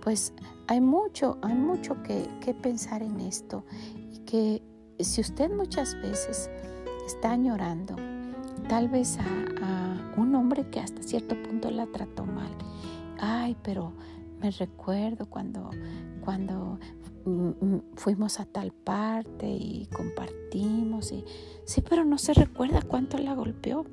Pues 0.00 0.32
hay 0.68 0.80
mucho, 0.80 1.36
hay 1.42 1.54
mucho 1.54 2.00
que, 2.04 2.54
pensar 2.62 3.02
en 3.02 3.20
esto 3.20 3.64
y 4.12 4.18
que 4.18 4.62
si 5.00 5.20
usted 5.20 5.50
muchas 5.50 5.96
veces 6.00 6.48
está 7.04 7.32
añorando 7.32 7.96
tal 8.68 8.88
vez 8.88 9.18
a, 9.18 9.24
un 10.16 10.32
hombre 10.36 10.70
que 10.70 10.78
hasta 10.78 11.02
cierto 11.02 11.34
punto 11.42 11.72
la 11.72 11.86
trató 11.86 12.24
mal, 12.24 12.52
ay, 13.18 13.56
pero 13.64 13.92
me 14.40 14.50
recuerdo 14.50 15.26
cuando, 15.26 15.70
cuando 16.24 16.78
Mm, 17.26 17.52
mm, 17.58 17.82
fuimos 17.96 18.38
a 18.38 18.44
tal 18.44 18.70
parte 18.70 19.48
y 19.48 19.86
compartimos 19.86 21.10
y 21.10 21.24
sí, 21.64 21.80
pero 21.80 22.04
no 22.04 22.18
se 22.18 22.34
recuerda 22.34 22.82
cuánto 22.82 23.18
la 23.18 23.34
golpeó. 23.34 23.86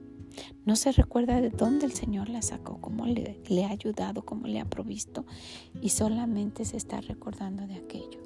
No 0.65 0.75
se 0.77 0.91
recuerda 0.93 1.41
de 1.41 1.49
dónde 1.49 1.85
el 1.85 1.91
Señor 1.91 2.29
la 2.29 2.41
sacó, 2.41 2.79
cómo 2.79 3.05
le, 3.05 3.41
le 3.49 3.65
ha 3.65 3.69
ayudado, 3.69 4.23
cómo 4.23 4.47
le 4.47 4.61
ha 4.61 4.65
provisto 4.65 5.25
y 5.81 5.89
solamente 5.89 6.63
se 6.63 6.77
está 6.77 7.01
recordando 7.01 7.67
de 7.67 7.75
aquello. 7.75 8.21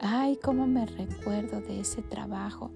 Ay, 0.00 0.38
cómo 0.42 0.66
me 0.66 0.86
recuerdo 0.86 1.60
de 1.60 1.80
ese 1.80 2.00
trabajo 2.00 2.70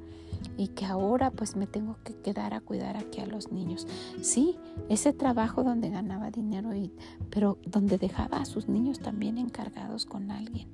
y 0.56 0.68
que 0.68 0.86
ahora 0.86 1.30
pues 1.30 1.56
me 1.56 1.66
tengo 1.66 1.96
que 2.04 2.14
quedar 2.14 2.54
a 2.54 2.60
cuidar 2.60 2.96
aquí 2.96 3.20
a 3.20 3.26
los 3.26 3.52
niños. 3.52 3.86
Sí, 4.22 4.56
ese 4.88 5.12
trabajo 5.12 5.62
donde 5.64 5.90
ganaba 5.90 6.30
dinero, 6.30 6.74
y, 6.74 6.92
pero 7.30 7.58
donde 7.66 7.98
dejaba 7.98 8.38
a 8.38 8.44
sus 8.44 8.68
niños 8.68 9.00
también 9.00 9.38
encargados 9.38 10.06
con 10.06 10.30
alguien 10.30 10.68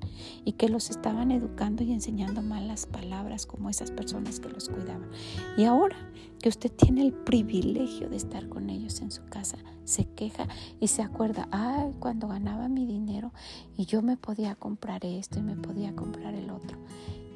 y 0.45 0.53
que 0.53 0.69
los 0.69 0.89
estaban 0.89 1.31
educando 1.31 1.83
y 1.83 1.91
enseñando 1.91 2.41
malas 2.41 2.85
palabras 2.85 3.45
como 3.45 3.69
esas 3.69 3.91
personas 3.91 4.39
que 4.39 4.49
los 4.49 4.69
cuidaban. 4.69 5.09
Y 5.57 5.65
ahora 5.65 5.97
que 6.39 6.49
usted 6.49 6.71
tiene 6.71 7.01
el 7.03 7.13
privilegio 7.13 8.09
de 8.09 8.17
estar 8.17 8.47
con 8.49 8.69
ellos 8.69 9.01
en 9.01 9.11
su 9.11 9.23
casa, 9.25 9.57
se 9.83 10.05
queja 10.05 10.47
y 10.79 10.87
se 10.87 11.01
acuerda, 11.01 11.47
ay, 11.51 11.91
cuando 11.99 12.27
ganaba 12.27 12.67
mi 12.67 12.85
dinero 12.85 13.31
y 13.77 13.85
yo 13.85 14.01
me 14.01 14.17
podía 14.17 14.55
comprar 14.55 15.05
esto 15.05 15.39
y 15.39 15.43
me 15.43 15.55
podía 15.55 15.95
comprar 15.95 16.33
el 16.33 16.49
otro. 16.49 16.77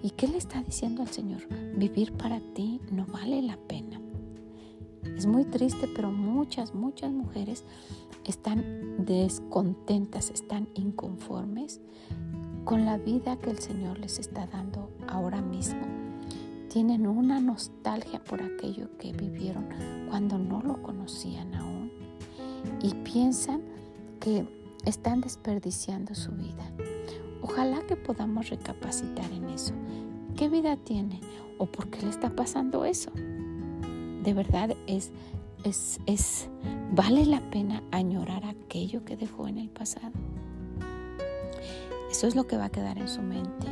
¿Y 0.06 0.12
qué 0.12 0.28
le 0.28 0.38
está 0.38 0.62
diciendo 0.62 1.02
al 1.02 1.08
Señor? 1.08 1.42
Vivir 1.76 2.14
para 2.14 2.40
ti 2.54 2.80
no 2.92 3.08
vale 3.08 3.42
la 3.42 3.58
pena. 3.58 4.00
Es 5.18 5.26
muy 5.26 5.46
triste, 5.46 5.90
pero 5.96 6.12
muchas, 6.12 6.76
muchas 6.76 7.12
mujeres 7.12 7.64
están 8.24 9.04
descontentas, 9.04 10.30
están 10.30 10.70
inconformes 10.76 11.82
con 12.66 12.86
la 12.86 13.00
vida 13.00 13.38
que 13.38 13.50
el 13.50 13.58
Señor 13.58 13.98
les 13.98 14.20
está 14.20 14.46
dando 14.46 14.92
ahora 15.08 15.42
mismo. 15.42 15.82
Tienen 16.70 17.08
una 17.08 17.40
nostalgia 17.40 18.24
por 18.24 18.44
aquello 18.44 18.96
que 19.00 19.12
vivieron 19.12 19.70
cuando 20.08 20.38
no 20.38 20.62
lo 20.62 20.84
conocían 20.84 21.56
aún 21.56 21.92
y 22.80 22.94
piensan 22.94 23.64
que 24.20 24.48
están 24.86 25.22
desperdiciando 25.22 26.14
su 26.14 26.32
vida. 26.34 26.72
Ojalá 27.42 27.82
que 27.88 27.96
podamos 27.96 28.50
recapacitar 28.50 29.32
en 29.32 29.50
eso. 29.50 29.74
¿Qué 30.36 30.50
vida 30.50 30.75
tiene? 30.75 31.22
¿O 31.58 31.65
por 31.65 31.89
qué 31.89 32.01
le 32.01 32.10
está 32.10 32.30
pasando 32.30 32.84
eso? 32.84 33.10
De 34.24 34.34
verdad 34.34 34.75
es, 34.86 35.12
es, 35.63 36.01
es, 36.08 36.50
vale 36.92 37.25
la 37.25 37.39
pena 37.51 37.82
añorar 37.92 38.44
aquello 38.44 39.06
que 39.06 39.15
dejó 39.15 39.48
en 39.48 39.60
el 39.60 39.70
pasado. 39.70 40.12
Eso 42.12 42.27
es 42.27 42.36
lo 42.36 42.48
que 42.48 42.58
va 42.58 42.65
a 42.65 42.70
quedar 42.70 42.98
en 42.98 43.08
su 43.08 43.22
mente. 43.22 43.68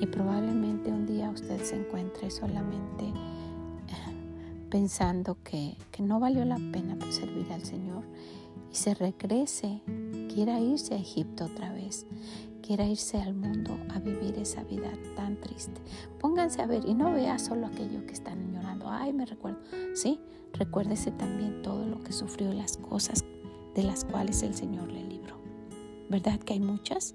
Y 0.00 0.06
probablemente 0.06 0.90
un 0.90 1.06
día 1.06 1.28
usted 1.28 1.62
se 1.62 1.76
encuentre 1.76 2.30
solamente 2.30 3.04
eh, 3.04 3.12
pensando 4.70 5.36
que, 5.44 5.76
que 5.90 6.02
no 6.02 6.18
valió 6.18 6.46
la 6.46 6.56
pena 6.56 6.96
servir 7.10 7.52
al 7.52 7.64
Señor 7.64 8.04
y 8.72 8.74
se 8.74 8.94
regrese, 8.94 9.82
quiera 10.32 10.60
irse 10.60 10.94
a 10.94 10.98
Egipto 10.98 11.44
otra 11.44 11.74
vez 11.74 12.06
quiera 12.68 12.84
irse 12.84 13.16
al 13.16 13.32
mundo 13.32 13.78
a 13.88 13.98
vivir 13.98 14.36
esa 14.38 14.62
vida 14.62 14.92
tan 15.16 15.40
triste. 15.40 15.80
Pónganse 16.20 16.60
a 16.60 16.66
ver 16.66 16.84
y 16.86 16.92
no 16.92 17.14
vea 17.14 17.38
solo 17.38 17.66
aquello 17.66 18.04
que 18.06 18.12
están 18.12 18.52
llorando. 18.52 18.90
Ay, 18.90 19.14
me 19.14 19.24
recuerdo. 19.24 19.58
Sí, 19.94 20.20
recuérdese 20.52 21.10
también 21.12 21.62
todo 21.62 21.86
lo 21.86 22.04
que 22.04 22.12
sufrió, 22.12 22.52
las 22.52 22.76
cosas 22.76 23.24
de 23.74 23.84
las 23.84 24.04
cuales 24.04 24.42
el 24.42 24.54
Señor 24.54 24.92
le 24.92 25.02
libró. 25.02 25.40
¿Verdad 26.10 26.38
que 26.40 26.52
hay 26.52 26.60
muchas? 26.60 27.14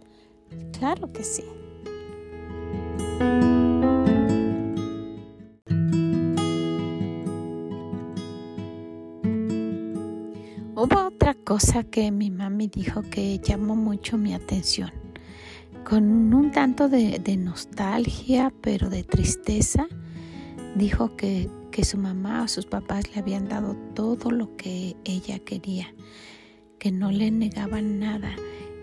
Claro 0.72 1.13
que 1.13 1.24
sí. 1.24 1.43
cosa 11.43 11.83
que 11.83 12.10
mi 12.10 12.31
mami 12.31 12.67
dijo 12.67 13.01
que 13.01 13.38
llamó 13.38 13.75
mucho 13.75 14.17
mi 14.17 14.33
atención. 14.33 15.02
Con 15.87 16.33
un 16.33 16.51
tanto 16.51 16.89
de, 16.89 17.37
nostalgia, 17.37 18.53
pero 18.61 18.89
de 18.89 19.03
tristeza, 19.03 19.87
dijo 20.75 21.15
que, 21.15 21.49
que 21.71 21.83
su 21.83 21.97
mamá 21.97 22.43
o 22.43 22.47
sus 22.47 22.65
papás 22.65 23.13
le 23.13 23.21
habían 23.21 23.47
dado 23.47 23.75
todo 23.93 24.31
lo 24.31 24.55
que 24.55 24.95
ella 25.03 25.39
quería, 25.39 25.93
que 26.79 26.91
no 26.91 27.11
le 27.11 27.31
negaban 27.31 27.99
nada 27.99 28.33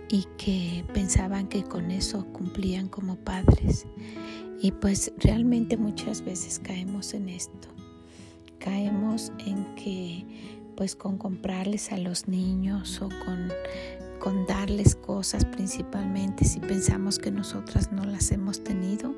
y 0.09 0.27
que 0.37 0.85
pensaban 0.93 1.49
que 1.49 1.63
con 1.63 1.91
eso 1.91 2.27
cumplían 2.33 2.89
como 2.89 3.17
padres. 3.17 3.87
Y 4.61 4.73
pues 4.73 5.13
realmente 5.19 5.77
muchas 5.77 6.23
veces 6.23 6.59
caemos 6.59 7.15
en 7.15 7.29
esto. 7.31 7.69
Caemos 8.59 9.33
en 9.47 9.75
que 9.75 10.27
pues 10.77 10.97
con 10.97 11.19
comprarles 11.19 11.93
a 11.93 11.99
los 11.99 12.27
niños 12.27 13.03
o 13.03 13.09
con, 13.09 13.49
con 14.21 14.47
darles 14.47 14.95
cosas 14.95 15.45
principalmente 15.45 16.45
si 16.45 16.61
pensamos 16.61 17.19
que 17.19 17.33
nosotras 17.33 17.91
no 17.91 18.05
las 18.05 18.31
hemos 18.31 18.63
tenido, 18.63 19.17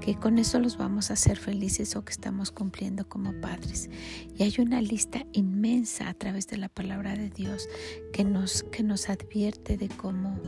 que 0.00 0.14
con 0.14 0.38
eso 0.38 0.60
los 0.60 0.76
vamos 0.76 1.10
a 1.10 1.14
hacer 1.14 1.38
felices 1.38 1.96
o 1.96 2.04
que 2.04 2.12
estamos 2.12 2.52
cumpliendo 2.52 3.08
como 3.08 3.32
padres. 3.40 3.90
Y 4.36 4.44
hay 4.44 4.54
una 4.58 4.80
lista 4.80 5.26
inmensa 5.32 6.08
a 6.08 6.14
través 6.14 6.46
de 6.46 6.58
la 6.58 6.68
palabra 6.68 7.16
de 7.16 7.30
Dios 7.30 7.68
que 8.12 8.22
nos, 8.22 8.62
que 8.64 8.82
nos 8.84 9.08
advierte 9.08 9.76
de 9.76 9.88
cómo, 9.88 10.38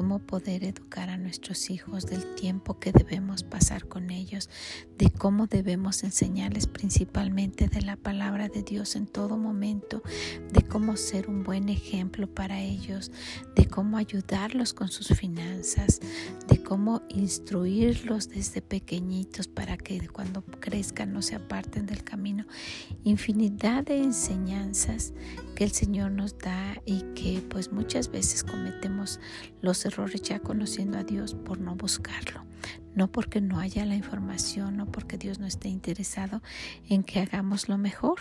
cómo 0.00 0.18
poder 0.18 0.64
educar 0.64 1.10
a 1.10 1.18
nuestros 1.18 1.68
hijos, 1.68 2.06
del 2.06 2.34
tiempo 2.34 2.78
que 2.78 2.90
debemos 2.90 3.42
pasar 3.42 3.86
con 3.86 4.08
ellos, 4.08 4.48
de 4.96 5.10
cómo 5.10 5.46
debemos 5.46 6.04
enseñarles 6.04 6.66
principalmente 6.66 7.68
de 7.68 7.82
la 7.82 7.96
palabra 7.96 8.48
de 8.48 8.62
Dios 8.62 8.96
en 8.96 9.06
todo 9.06 9.36
momento, 9.36 10.02
de 10.54 10.62
cómo 10.62 10.96
ser 10.96 11.28
un 11.28 11.42
buen 11.42 11.68
ejemplo 11.68 12.26
para 12.34 12.62
ellos, 12.62 13.12
de 13.54 13.66
cómo 13.66 13.98
ayudarlos 13.98 14.72
con 14.72 14.88
sus 14.88 15.08
finanzas, 15.08 16.00
de 16.48 16.62
cómo 16.62 17.02
instruirlos 17.10 18.30
desde 18.30 18.62
pequeñitos 18.62 19.48
para 19.48 19.76
que 19.76 20.08
cuando 20.08 20.42
crezcan 20.60 21.12
no 21.12 21.20
se 21.20 21.34
aparten 21.34 21.84
del 21.84 22.04
camino. 22.04 22.46
Infinidad 23.04 23.84
de 23.84 23.98
enseñanzas 23.98 25.12
que 25.60 25.64
el 25.64 25.72
Señor 25.72 26.10
nos 26.10 26.38
da 26.38 26.80
y 26.86 27.02
que 27.14 27.42
pues 27.50 27.70
muchas 27.70 28.10
veces 28.10 28.44
cometemos 28.44 29.20
los 29.60 29.84
errores 29.84 30.22
ya 30.22 30.38
conociendo 30.40 30.96
a 30.96 31.04
Dios 31.04 31.34
por 31.34 31.60
no 31.60 31.76
buscarlo, 31.76 32.46
no 32.94 33.12
porque 33.12 33.42
no 33.42 33.58
haya 33.58 33.84
la 33.84 33.94
información, 33.94 34.78
no 34.78 34.86
porque 34.86 35.18
Dios 35.18 35.38
no 35.38 35.44
esté 35.46 35.68
interesado 35.68 36.40
en 36.88 37.02
que 37.02 37.20
hagamos 37.20 37.68
lo 37.68 37.76
mejor, 37.76 38.20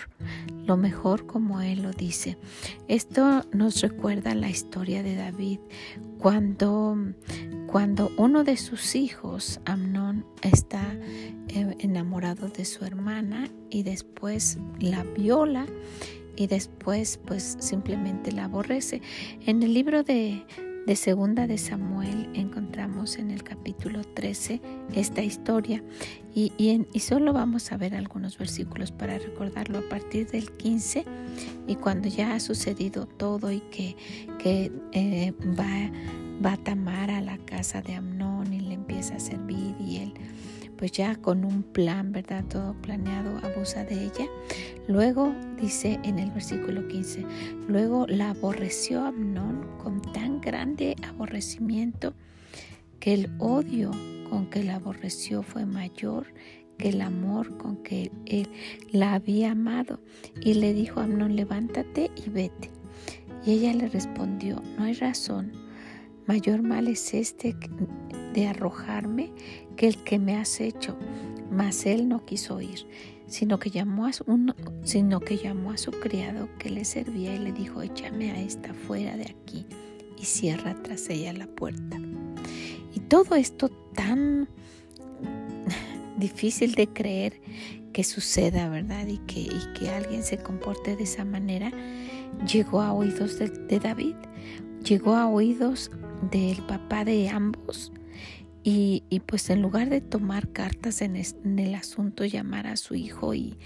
lo 0.65 0.75
mejor 0.75 1.27
como 1.27 1.62
Él 1.62 1.81
lo 1.84 1.93
dice. 1.93 2.38
Esto 2.89 3.46
nos 3.53 3.79
recuerda 3.79 4.36
la 4.36 4.50
historia 4.50 5.01
de 5.01 5.15
David 5.15 5.60
cuando, 6.17 6.98
cuando 7.67 8.12
uno 8.17 8.43
de 8.43 8.58
sus 8.58 8.96
hijos, 8.96 9.62
Amnón, 9.63 10.25
está 10.41 10.93
eh, 11.48 11.74
enamorado 11.79 12.50
de 12.50 12.65
su 12.65 12.84
hermana 12.84 13.48
y 13.69 13.84
después 13.84 14.58
la 14.81 15.05
viola 15.05 15.67
y 16.39 16.48
después 16.48 17.19
pues 17.25 17.58
simplemente 17.60 18.31
la 18.31 18.46
aborrece. 18.46 19.01
En 19.46 19.62
el 19.62 19.74
libro 19.74 20.03
de, 20.03 20.46
de 20.88 20.96
Segunda 20.96 21.48
de 21.48 21.58
Samuel 21.58 22.29
encontramos 22.34 23.17
en 23.17 23.29
el 23.29 23.43
capítulo 23.43 24.05
13 24.05 24.62
esta 24.96 25.21
historia 25.21 25.84
y, 26.34 26.54
y, 26.58 26.99
solo 27.02 27.34
vamos 27.34 27.71
a 27.73 27.78
ver 27.78 27.93
algunos 27.93 28.38
versículos 28.38 28.91
para 28.91 29.17
recordarlo 29.17 29.80
a 29.80 29.89
partir 29.89 30.28
del 30.32 30.49
15 30.52 31.04
y 31.67 31.75
cuando 31.75 32.08
ya 32.08 32.36
ha 32.36 32.39
sucedido 32.39 33.06
todo 33.06 33.52
y 33.52 33.60
que, 33.60 33.97
que 34.38 34.71
eh, 34.93 35.34
va, 35.60 35.91
va 36.43 36.54
a 36.54 36.58
Tamar 36.58 37.12
a 37.12 37.19
la 37.19 37.38
casa 37.39 37.82
de 37.82 37.95
Amnón 37.95 38.54
y 38.54 38.62
le 38.62 38.75
empieza 38.75 39.15
a 39.15 39.19
servir 39.19 39.75
y 39.78 39.97
él 39.97 40.13
pues 40.79 40.93
ya 40.93 41.17
con 41.17 41.43
un 41.43 41.61
plan, 41.61 42.13
¿verdad? 42.13 42.45
Todo 42.45 42.73
planeado, 42.81 43.37
abusa 43.45 43.83
de 43.83 44.05
ella. 44.05 44.27
Luego 44.87 45.35
dice 45.59 45.99
en 46.03 46.19
el 46.19 46.31
versículo 46.31 46.87
15, 46.87 47.25
luego 47.67 48.07
la 48.07 48.29
aborreció 48.29 49.03
Amnón 49.03 49.67
con 49.83 50.01
tan 50.13 50.39
grande 50.39 50.95
aborrecimiento 51.05 52.13
que 53.01 53.13
el 53.13 53.29
odio 53.39 53.91
con 54.29 54.49
que 54.49 54.63
la 54.63 54.75
aborreció 54.75 55.43
fue 55.43 55.65
mayor 55.65 56.27
que 56.77 56.89
el 56.89 57.01
amor 57.01 57.57
con 57.57 57.83
que 57.83 58.09
él 58.25 58.47
la 58.89 59.15
había 59.15 59.51
amado. 59.51 59.99
Y 60.41 60.53
le 60.53 60.73
dijo 60.73 61.01
a 61.01 61.03
Amnón, 61.03 61.35
levántate 61.35 62.09
y 62.25 62.29
vete. 62.29 62.71
Y 63.45 63.51
ella 63.51 63.73
le 63.73 63.89
respondió, 63.89 64.63
no 64.77 64.85
hay 64.85 64.93
razón, 64.93 65.51
mayor 66.25 66.61
mal 66.61 66.87
es 66.87 67.13
este 67.13 67.57
de 68.33 68.47
arrojarme 68.47 69.31
que 69.75 69.87
el 69.87 69.97
que 70.03 70.19
me 70.19 70.35
has 70.35 70.59
hecho. 70.59 70.97
Mas 71.51 71.85
él 71.85 72.07
no 72.07 72.25
quiso 72.25 72.61
ir, 72.61 72.85
sino 73.27 73.59
que 73.59 73.69
llamó 73.69 74.05
a 74.05 74.13
su, 74.13 74.25
sino 74.83 75.19
que 75.19 75.37
llamó 75.37 75.71
a 75.71 75.77
su 75.77 75.91
criado 75.91 76.49
que 76.57 76.69
le 76.69 76.85
servía 76.85 77.33
y 77.33 77.39
le 77.39 77.51
dijo, 77.51 77.81
échame 77.81 78.31
a 78.31 78.39
esta 78.39 78.73
fuera 78.73 79.15
de 79.17 79.23
aquí 79.23 79.65
y 80.17 80.25
cierra 80.25 80.75
tras 80.83 81.09
ella 81.09 81.33
la 81.33 81.47
puerta. 81.47 81.97
Y 82.93 82.99
todo 83.01 83.35
esto 83.35 83.69
tan 83.95 84.47
difícil 86.17 86.75
de 86.75 86.87
creer 86.87 87.41
que 87.93 88.03
suceda, 88.03 88.69
¿verdad? 88.69 89.07
Y 89.07 89.17
que, 89.19 89.41
y 89.41 89.73
que 89.77 89.89
alguien 89.89 90.23
se 90.23 90.37
comporte 90.37 90.95
de 90.95 91.03
esa 91.03 91.25
manera, 91.25 91.71
llegó 92.45 92.81
a 92.81 92.93
oídos 92.93 93.39
de, 93.39 93.49
de 93.49 93.79
David, 93.79 94.15
llegó 94.83 95.15
a 95.15 95.27
oídos 95.27 95.89
del 96.31 96.57
papá 96.67 97.05
de 97.05 97.29
ambos 97.29 97.91
y, 98.63 99.22
pues 99.26 99.50
en 99.50 99.62
lugar 99.62 99.89
de 99.89 100.02
tomar 100.02 100.52
cartas 100.52 101.02
en, 101.02 101.15
el 101.15 101.76
asunto, 101.76 102.26
llamar 102.26 102.67
a 102.67 102.76
su 102.76 102.95
hijo 102.95 103.34
y 103.34 103.58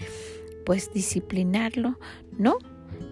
pues 0.66 0.94
disciplinarlo, 0.94 2.00
no, 2.38 2.58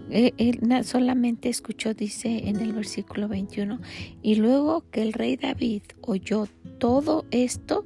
e, 0.09 0.33
él, 0.37 0.59
solamente 0.85 1.49
escuchó, 1.49 1.93
dice 1.93 2.49
en 2.49 2.57
el 2.57 2.73
versículo 2.73 3.27
21, 3.27 3.79
y 4.21 4.35
luego 4.35 4.85
que 4.89 5.01
el 5.01 5.13
rey 5.13 5.37
David 5.37 5.83
oyó 6.01 6.47
todo 6.77 7.25
esto, 7.31 7.85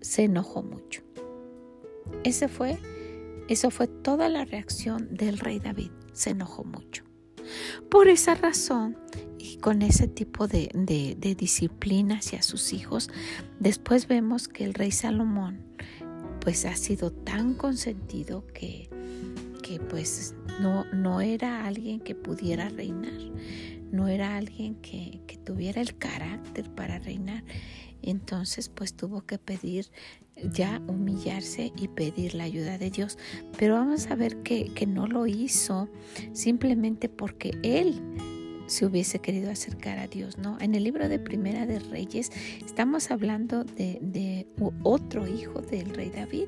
se 0.00 0.24
enojó 0.24 0.62
mucho. 0.62 1.02
Ese 2.24 2.48
fue, 2.48 2.78
eso 3.48 3.70
fue 3.70 3.86
toda 3.86 4.28
la 4.28 4.44
reacción 4.44 5.14
del 5.14 5.38
rey 5.38 5.58
David, 5.58 5.90
se 6.12 6.30
enojó 6.30 6.64
mucho. 6.64 7.04
Por 7.88 8.08
esa 8.08 8.34
razón, 8.34 8.96
y 9.42 9.56
con 9.56 9.82
ese 9.82 10.06
tipo 10.06 10.46
de, 10.46 10.68
disciplina 11.36 12.18
hacia 12.18 12.42
sus 12.42 12.72
hijos, 12.72 13.10
después 13.58 14.06
vemos 14.06 14.46
que 14.46 14.64
el 14.64 14.74
rey 14.74 14.92
Salomón 14.92 15.60
pues 16.40 16.64
ha 16.64 16.76
sido 16.76 17.10
tan 17.12 17.54
consentido 17.54 18.46
que, 18.48 18.88
que 19.62 19.80
pues 19.80 20.34
no, 20.60 20.84
no 20.92 21.20
era 21.20 21.66
alguien 21.66 22.00
que 22.00 22.14
pudiera 22.14 22.68
reinar, 22.68 23.20
no 23.90 24.06
era 24.06 24.36
alguien 24.36 24.76
que, 24.76 25.20
que 25.26 25.36
tuviera 25.36 25.80
el 25.80 25.96
carácter 25.96 26.70
para 26.70 26.98
reinar. 27.00 27.44
Entonces 28.00 28.68
pues 28.68 28.94
tuvo 28.94 29.22
que 29.22 29.38
pedir 29.38 29.90
ya 30.52 30.82
humillarse 30.88 31.72
y 31.76 31.88
pedir 31.88 32.34
la 32.34 32.44
ayuda 32.44 32.78
de 32.78 32.90
Dios. 32.90 33.18
Pero 33.58 33.74
vamos 33.74 34.06
a 34.08 34.14
ver 34.14 34.42
que, 34.42 34.72
que 34.74 34.86
no 34.86 35.06
lo 35.06 35.26
hizo 35.26 35.88
simplemente 36.32 37.08
porque 37.08 37.52
él 37.62 38.00
se 38.72 38.86
hubiese 38.86 39.18
querido 39.18 39.50
acercar 39.50 39.98
a 39.98 40.06
Dios, 40.06 40.38
¿no? 40.38 40.58
En 40.60 40.74
el 40.74 40.84
libro 40.84 41.08
de 41.08 41.18
Primera 41.18 41.66
de 41.66 41.78
Reyes 41.78 42.32
estamos 42.64 43.10
hablando 43.10 43.64
de, 43.64 44.46
otro 44.82 45.26
hijo 45.26 45.60
del 45.60 45.90
rey 45.94 46.10
David. 46.10 46.46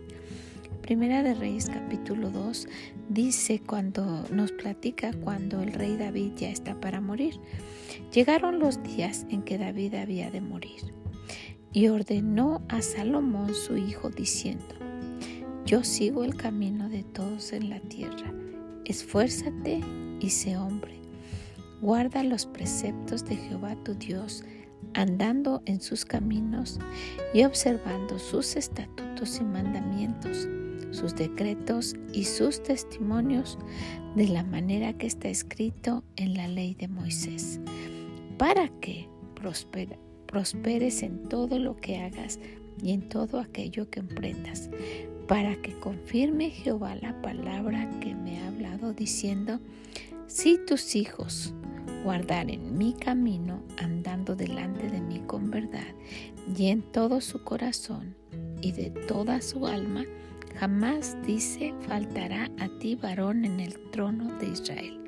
Primera 0.81 1.23
de 1.23 1.35
Reyes 1.35 1.67
capítulo 1.67 2.31
2 2.31 2.69
dice 3.09 3.61
cuando 3.65 4.25
nos 4.31 4.53
platica 4.53 5.13
cuando 5.13 5.63
el 5.63 5.73
rey 5.73 5.97
David 5.97 6.33
ya 6.37 6.51
está 6.51 6.81
para 6.81 7.01
morir. 7.01 7.39
Llegaron 8.13 8.59
los 8.59 8.83
días 8.83 9.27
en 9.31 9.43
que 9.43 9.59
David 9.59 9.95
había 9.95 10.31
de 10.31 10.41
morir 10.41 11.04
y 11.75 11.89
ordenó 11.89 12.63
a 12.69 12.81
Salomón 12.81 13.53
su 13.53 13.77
hijo 13.77 14.09
diciendo, 14.09 14.77
yo 15.67 15.83
sigo 15.83 16.23
el 16.23 16.37
camino 16.37 16.89
de 16.89 17.03
todos 17.03 17.53
en 17.53 17.69
la 17.69 17.81
tierra, 17.81 18.33
esfuérzate 18.85 19.81
y 20.21 20.31
sé 20.31 20.57
hombre. 20.57 21.01
Guarda 21.83 22.23
los 22.23 22.47
preceptos 22.47 23.25
de 23.25 23.37
Jehová 23.37 23.77
tu 23.83 23.95
Dios, 23.95 24.45
andando 24.95 25.63
en 25.67 25.81
sus 25.81 26.05
caminos 26.05 26.79
y 27.35 27.43
observando 27.43 28.21
sus 28.21 28.55
estatutos 28.55 29.41
y 29.41 29.45
mandamientos, 29.45 30.49
sus 30.93 31.17
decretos 31.17 31.97
y 32.13 32.23
sus 32.25 32.63
testimonios, 32.63 33.59
de 34.15 34.29
la 34.29 34.45
manera 34.45 34.93
que 34.93 35.09
está 35.09 35.29
escrito 35.29 36.05
en 36.15 36.35
la 36.35 36.47
ley 36.47 36.75
de 36.77 36.87
Moisés, 36.87 37.59
para 38.39 38.69
que 38.79 39.09
prosperes 40.35 41.05
en 41.05 41.29
todo 41.29 41.61
lo 41.61 41.77
que 41.77 41.99
hagas 41.99 42.41
y 42.83 42.91
en 42.91 43.09
todo 43.09 43.39
aquello 43.39 43.89
que 43.89 44.01
emprendas, 44.01 44.69
para 45.29 45.55
que 45.63 45.79
confirme 45.79 46.51
Jehová 46.51 46.97
la 46.97 47.23
palabra 47.23 47.89
que 48.01 48.17
me 48.17 48.41
ha 48.41 48.49
hablado 48.49 48.93
diciendo, 48.93 49.61
si 50.27 50.59
tus 50.67 50.97
hijos 50.97 51.55
guardar 52.03 52.51
en 52.51 52.77
mi 52.77 52.95
camino, 52.95 53.63
andando 53.79 54.35
delante 54.35 54.89
de 54.89 55.01
mí 55.01 55.23
con 55.25 55.53
verdad, 55.53 55.95
y 56.59 56.67
en 56.67 56.83
todo 56.83 57.21
su 57.21 57.45
corazón 57.45 58.17
y 58.61 58.73
de 58.73 58.91
toda 58.91 59.41
su 59.41 59.69
alma, 59.69 60.05
jamás 60.57 61.17
dice 61.25 61.73
faltará 61.87 62.51
a 62.59 62.69
ti 62.81 62.97
varón 62.97 63.45
en 63.45 63.61
el 63.61 63.79
trono 63.93 64.37
de 64.39 64.49
Israel. 64.49 65.01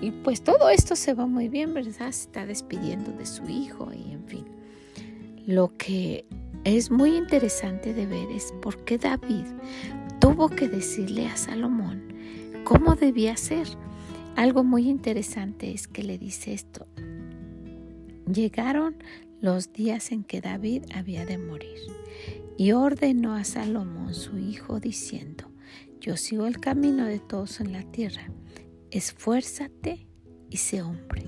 Y 0.00 0.10
pues 0.10 0.42
todo 0.42 0.70
esto 0.70 0.96
se 0.96 1.14
va 1.14 1.26
muy 1.26 1.48
bien, 1.48 1.74
¿verdad? 1.74 2.10
Se 2.12 2.22
está 2.22 2.46
despidiendo 2.46 3.12
de 3.12 3.26
su 3.26 3.48
hijo 3.48 3.90
y 3.92 4.12
en 4.12 4.24
fin. 4.24 4.44
Lo 5.46 5.76
que 5.76 6.24
es 6.64 6.90
muy 6.90 7.16
interesante 7.16 7.94
de 7.94 8.06
ver 8.06 8.30
es 8.30 8.52
por 8.62 8.84
qué 8.84 8.98
David 8.98 9.46
tuvo 10.20 10.48
que 10.48 10.68
decirle 10.68 11.26
a 11.26 11.36
Salomón 11.36 12.12
cómo 12.64 12.94
debía 12.94 13.36
ser. 13.36 13.66
Algo 14.36 14.64
muy 14.64 14.88
interesante 14.88 15.72
es 15.72 15.88
que 15.88 16.02
le 16.02 16.18
dice 16.18 16.52
esto. 16.52 16.86
Llegaron 18.32 18.96
los 19.40 19.72
días 19.72 20.12
en 20.12 20.24
que 20.24 20.40
David 20.40 20.84
había 20.94 21.26
de 21.26 21.38
morir 21.38 21.78
y 22.56 22.72
ordenó 22.72 23.34
a 23.34 23.44
Salomón 23.44 24.14
su 24.14 24.38
hijo 24.38 24.80
diciendo, 24.80 25.44
yo 26.00 26.16
sigo 26.16 26.46
el 26.46 26.60
camino 26.60 27.06
de 27.06 27.18
todos 27.18 27.60
en 27.60 27.72
la 27.72 27.82
tierra, 27.82 28.30
esfuérzate 28.90 30.06
y 30.50 30.56
sé 30.56 30.82
hombre. 30.82 31.26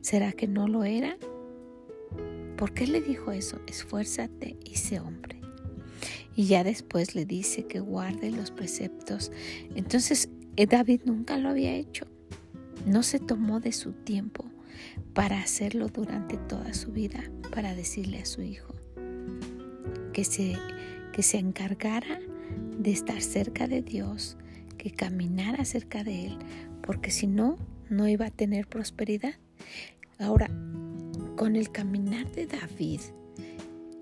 ¿Será 0.00 0.32
que 0.32 0.46
no 0.46 0.68
lo 0.68 0.84
era? 0.84 1.16
¿Por 2.56 2.74
qué 2.74 2.86
le 2.86 3.00
dijo 3.00 3.32
eso? 3.32 3.60
Esfuérzate 3.66 4.56
y 4.64 4.76
sé 4.76 5.00
hombre. 5.00 5.40
Y 6.34 6.46
ya 6.46 6.64
después 6.64 7.14
le 7.14 7.24
dice 7.24 7.66
que 7.66 7.80
guarde 7.80 8.30
los 8.30 8.50
preceptos. 8.50 9.32
Entonces 9.74 10.28
eh, 10.56 10.66
David 10.66 11.02
nunca 11.04 11.38
lo 11.38 11.48
había 11.48 11.74
hecho. 11.74 12.06
No 12.86 13.02
se 13.02 13.18
tomó 13.18 13.60
de 13.60 13.72
su 13.72 13.92
tiempo 13.92 14.44
para 15.14 15.40
hacerlo 15.40 15.88
durante 15.88 16.36
toda 16.36 16.74
su 16.74 16.92
vida, 16.92 17.22
para 17.50 17.74
decirle 17.74 18.20
a 18.20 18.26
su 18.26 18.42
hijo 18.42 18.74
que 20.12 20.24
se, 20.24 20.56
que 21.12 21.22
se 21.22 21.38
encargara 21.38 22.18
de 22.76 22.90
estar 22.90 23.22
cerca 23.22 23.68
de 23.68 23.82
Dios, 23.82 24.36
que 24.78 24.92
caminara 24.92 25.64
cerca 25.64 26.04
de 26.04 26.26
Él, 26.26 26.38
porque 26.82 27.10
si 27.10 27.26
no, 27.26 27.58
no 27.90 28.08
iba 28.08 28.26
a 28.26 28.30
tener 28.30 28.66
prosperidad. 28.66 29.34
Ahora, 30.18 30.48
con 31.36 31.56
el 31.56 31.70
caminar 31.70 32.30
de 32.32 32.46
David, 32.46 33.00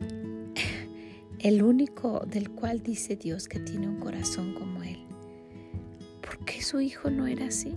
el 1.40 1.62
único 1.62 2.20
del 2.26 2.50
cual 2.50 2.82
dice 2.82 3.16
Dios 3.16 3.48
que 3.48 3.58
tiene 3.58 3.88
un 3.88 3.98
corazón 3.98 4.54
como 4.54 4.82
Él, 4.82 5.04
¿por 6.20 6.44
qué 6.44 6.62
su 6.62 6.80
hijo 6.80 7.10
no 7.10 7.26
era 7.26 7.46
así? 7.46 7.74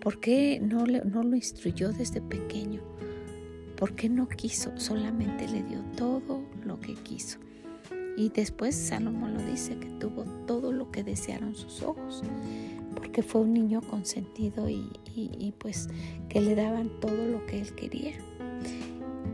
¿Por 0.00 0.20
qué 0.20 0.60
no, 0.60 0.84
no 0.86 1.22
lo 1.22 1.36
instruyó 1.36 1.92
desde 1.92 2.20
pequeño? 2.20 2.82
¿Por 3.76 3.94
qué 3.94 4.08
no 4.08 4.28
quiso? 4.28 4.78
Solamente 4.78 5.48
le 5.48 5.62
dio 5.62 5.80
todo 5.96 6.42
lo 6.64 6.78
que 6.80 6.94
quiso. 6.94 7.38
Y 8.16 8.28
después 8.28 8.74
Salomón 8.74 9.34
lo 9.34 9.42
dice, 9.42 9.76
que 9.78 9.88
tuvo 9.88 10.24
todo 10.46 10.72
lo 10.72 10.90
que 10.90 11.02
desearon 11.02 11.54
sus 11.54 11.82
ojos, 11.82 12.22
porque 12.94 13.22
fue 13.22 13.42
un 13.42 13.52
niño 13.52 13.80
consentido 13.82 14.68
y, 14.68 15.54
pues 15.58 15.88
que 16.28 16.40
le 16.40 16.54
daban 16.54 16.90
todo 17.00 17.26
lo 17.26 17.44
que 17.46 17.60
él 17.60 17.74
quería. 17.74 18.12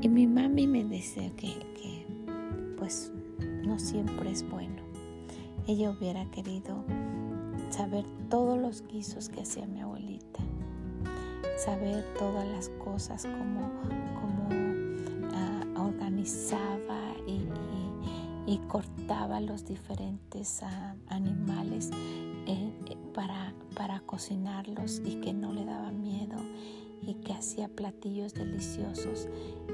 Y 0.00 0.08
mi 0.08 0.26
mami 0.26 0.66
me 0.66 0.84
dice 0.84 1.32
que, 1.36 1.54
pues 2.78 3.12
no 3.64 3.78
siempre 3.78 4.30
es 4.30 4.48
bueno. 4.48 4.82
Ella 5.66 5.90
hubiera 5.90 6.24
querido 6.30 6.84
saber 7.68 8.04
todos 8.30 8.58
los 8.58 8.86
guisos 8.88 9.28
que 9.28 9.42
hacía 9.42 9.66
mi 9.66 9.80
abuelita, 9.80 10.40
saber 11.58 12.02
todas 12.18 12.48
las 12.48 12.70
cosas 12.82 13.26
como, 13.26 13.70
como 14.14 14.40
organizaba 15.80 16.20
y, 16.20 16.59
y 18.50 18.58
cortaba 18.66 19.40
los 19.40 19.64
diferentes 19.64 20.64
ah, 20.64 20.96
animales 21.06 21.88
eh, 22.48 22.72
para, 23.14 23.54
para 23.76 24.00
cocinarlos 24.00 25.00
y 25.04 25.20
que 25.20 25.32
no 25.32 25.52
le 25.52 25.64
daba 25.64 25.92
miedo 25.92 26.36
y 27.00 27.14
que 27.14 27.32
hacía 27.32 27.68
platillos 27.68 28.34
deliciosos 28.34 29.28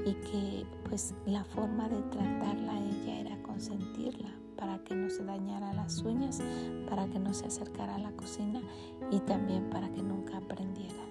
y 0.05 0.13
que 0.13 0.67
pues 0.87 1.15
la 1.25 1.43
forma 1.43 1.89
de 1.89 1.99
tratarla 2.03 2.73
a 2.73 2.79
ella 2.79 3.19
era 3.21 3.41
consentirla 3.41 4.29
para 4.55 4.77
que 4.83 4.93
no 4.93 5.09
se 5.09 5.25
dañara 5.25 5.73
las 5.73 6.03
uñas, 6.03 6.39
para 6.87 7.07
que 7.07 7.17
no 7.17 7.33
se 7.33 7.47
acercara 7.47 7.95
a 7.95 7.99
la 7.99 8.11
cocina 8.11 8.61
y 9.09 9.19
también 9.21 9.71
para 9.71 9.89
que 9.89 10.03
nunca 10.03 10.37
aprendiera. 10.37 11.03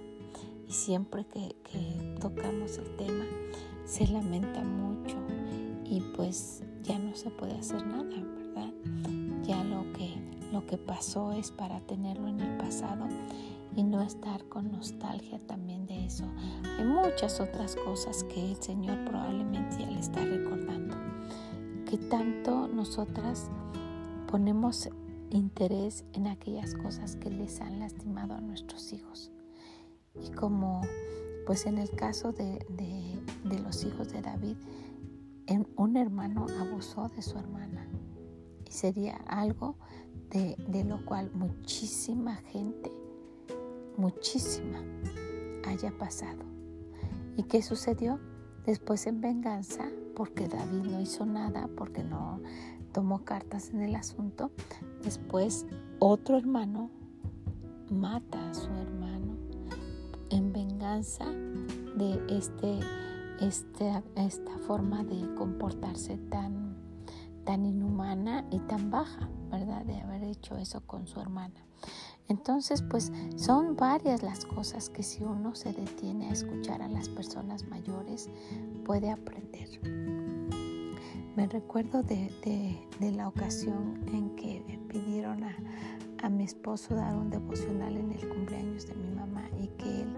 Y 0.68 0.72
siempre 0.72 1.26
que 1.26 1.56
tocamos 2.20 2.78
el 2.78 2.96
tema 2.96 3.24
se 3.84 4.06
lamenta 4.06 4.62
mucho 4.62 5.16
y 5.84 6.00
pues 6.16 6.62
ya 6.86 6.98
no 6.98 7.14
se 7.14 7.30
puede 7.30 7.54
hacer 7.54 7.84
nada, 7.86 8.04
¿verdad? 8.04 8.72
Ya 9.42 9.62
lo 9.64 9.92
que, 9.92 10.14
lo 10.52 10.66
que 10.66 10.78
pasó 10.78 11.32
es 11.32 11.50
para 11.50 11.80
tenerlo 11.80 12.28
en 12.28 12.40
el 12.40 12.56
pasado 12.56 13.06
y 13.74 13.82
no 13.82 14.00
estar 14.02 14.44
con 14.48 14.72
nostalgia 14.72 15.38
también 15.46 15.86
de 15.86 16.06
eso. 16.06 16.24
Hay 16.78 16.84
muchas 16.84 17.40
otras 17.40 17.76
cosas 17.76 18.24
que 18.24 18.52
el 18.52 18.56
Señor 18.62 19.04
probablemente 19.04 19.78
ya 19.80 19.90
le 19.90 20.00
está 20.00 20.24
recordando. 20.24 20.96
Que 21.84 21.98
tanto 21.98 22.68
nosotras 22.68 23.50
ponemos 24.30 24.88
interés 25.30 26.04
en 26.14 26.26
aquellas 26.26 26.74
cosas 26.74 27.16
que 27.16 27.30
les 27.30 27.60
han 27.60 27.80
lastimado 27.80 28.34
a 28.34 28.40
nuestros 28.40 28.92
hijos. 28.92 29.30
Y 30.14 30.30
como 30.30 30.82
pues 31.46 31.66
en 31.66 31.78
el 31.78 31.90
caso 31.90 32.32
de, 32.32 32.66
de, 32.70 33.20
de 33.44 33.58
los 33.60 33.84
hijos 33.84 34.08
de 34.12 34.20
David, 34.20 34.56
un 35.76 35.96
hermano 35.96 36.46
abusó 36.60 37.08
de 37.08 37.22
su 37.22 37.38
hermana 37.38 37.88
y 38.64 38.72
sería 38.72 39.16
algo 39.26 39.76
de, 40.30 40.84
lo 40.84 41.04
cual 41.04 41.30
muchísima 41.34 42.36
gente, 42.36 42.90
muchísima, 43.96 44.82
haya 45.66 45.96
pasado. 45.96 46.44
¿Y 47.36 47.44
qué 47.44 47.62
sucedió? 47.62 48.18
Después 48.64 49.06
en 49.06 49.20
venganza, 49.20 49.88
porque 50.14 50.48
David 50.48 50.90
no 50.90 51.00
hizo 51.00 51.24
nada, 51.24 51.68
porque 51.76 52.02
no 52.02 52.40
tomó 52.92 53.24
cartas 53.24 53.70
en 53.70 53.82
el 53.82 53.94
asunto, 53.94 54.50
después 55.02 55.66
otro 55.98 56.36
hermano 56.36 56.90
mata 57.90 58.50
a 58.50 58.54
su 58.54 58.70
hermano 58.70 59.36
en 60.30 60.52
venganza 60.52 61.26
de 61.26 62.20
este 62.28 62.80
esta, 63.40 64.02
esta 64.16 64.58
forma 64.58 65.04
de 65.04 65.34
comportarse 65.34 66.16
tan, 66.16 66.76
tan 67.44 67.64
inhumana 67.64 68.44
y 68.50 68.58
tan 68.60 68.90
baja, 68.90 69.28
¿verdad? 69.50 69.84
De 69.84 70.00
haber 70.00 70.24
hecho 70.24 70.56
eso 70.56 70.80
con 70.86 71.06
su 71.06 71.20
hermana. 71.20 71.66
Entonces, 72.28 72.82
pues 72.82 73.12
son 73.36 73.76
varias 73.76 74.22
las 74.22 74.44
cosas 74.44 74.88
que 74.90 75.02
si 75.02 75.22
uno 75.22 75.54
se 75.54 75.72
detiene 75.72 76.28
a 76.28 76.32
escuchar 76.32 76.82
a 76.82 76.88
las 76.88 77.08
personas 77.08 77.64
mayores, 77.68 78.28
puede 78.84 79.10
aprender. 79.10 79.80
Me 81.36 81.46
recuerdo 81.46 82.02
de, 82.02 82.32
de, 82.98 83.12
la 83.12 83.28
ocasión 83.28 84.02
en 84.08 84.34
que 84.36 84.80
pidieron 84.88 85.44
a, 85.44 85.56
a 86.22 86.28
mi 86.28 86.44
esposo 86.44 86.94
dar 86.94 87.16
un 87.16 87.30
devocional 87.30 87.96
en 87.96 88.12
el 88.12 88.28
cumpleaños 88.28 88.86
de 88.86 88.94
mi 88.94 89.14
mamá 89.14 89.48
y 89.60 89.68
que 89.68 90.02
él 90.02 90.08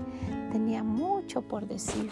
tenía 0.53 0.83
mucho 0.83 1.43
por 1.43 1.67
decir 1.67 2.09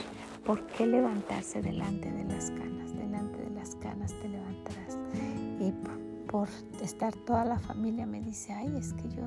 ¿Por 0.46 0.64
qué 0.68 0.87
levantarse 0.87 1.61
delante 1.61 2.09
de 2.09 2.22
las 2.22 2.53
canas? 2.53 2.96
Delante 2.96 3.42
de 3.42 3.51
las 3.51 3.75
canas 3.75 4.14
te 4.22 4.29
levantarás. 4.29 4.96
Y 5.59 5.72
por 6.29 6.49
estar 6.81 7.12
toda 7.16 7.44
la 7.44 7.59
familia 7.59 8.07
me 8.07 8.20
dice, 8.20 8.53
ay, 8.53 8.77
es 8.77 8.92
que 8.92 9.09
yo 9.09 9.27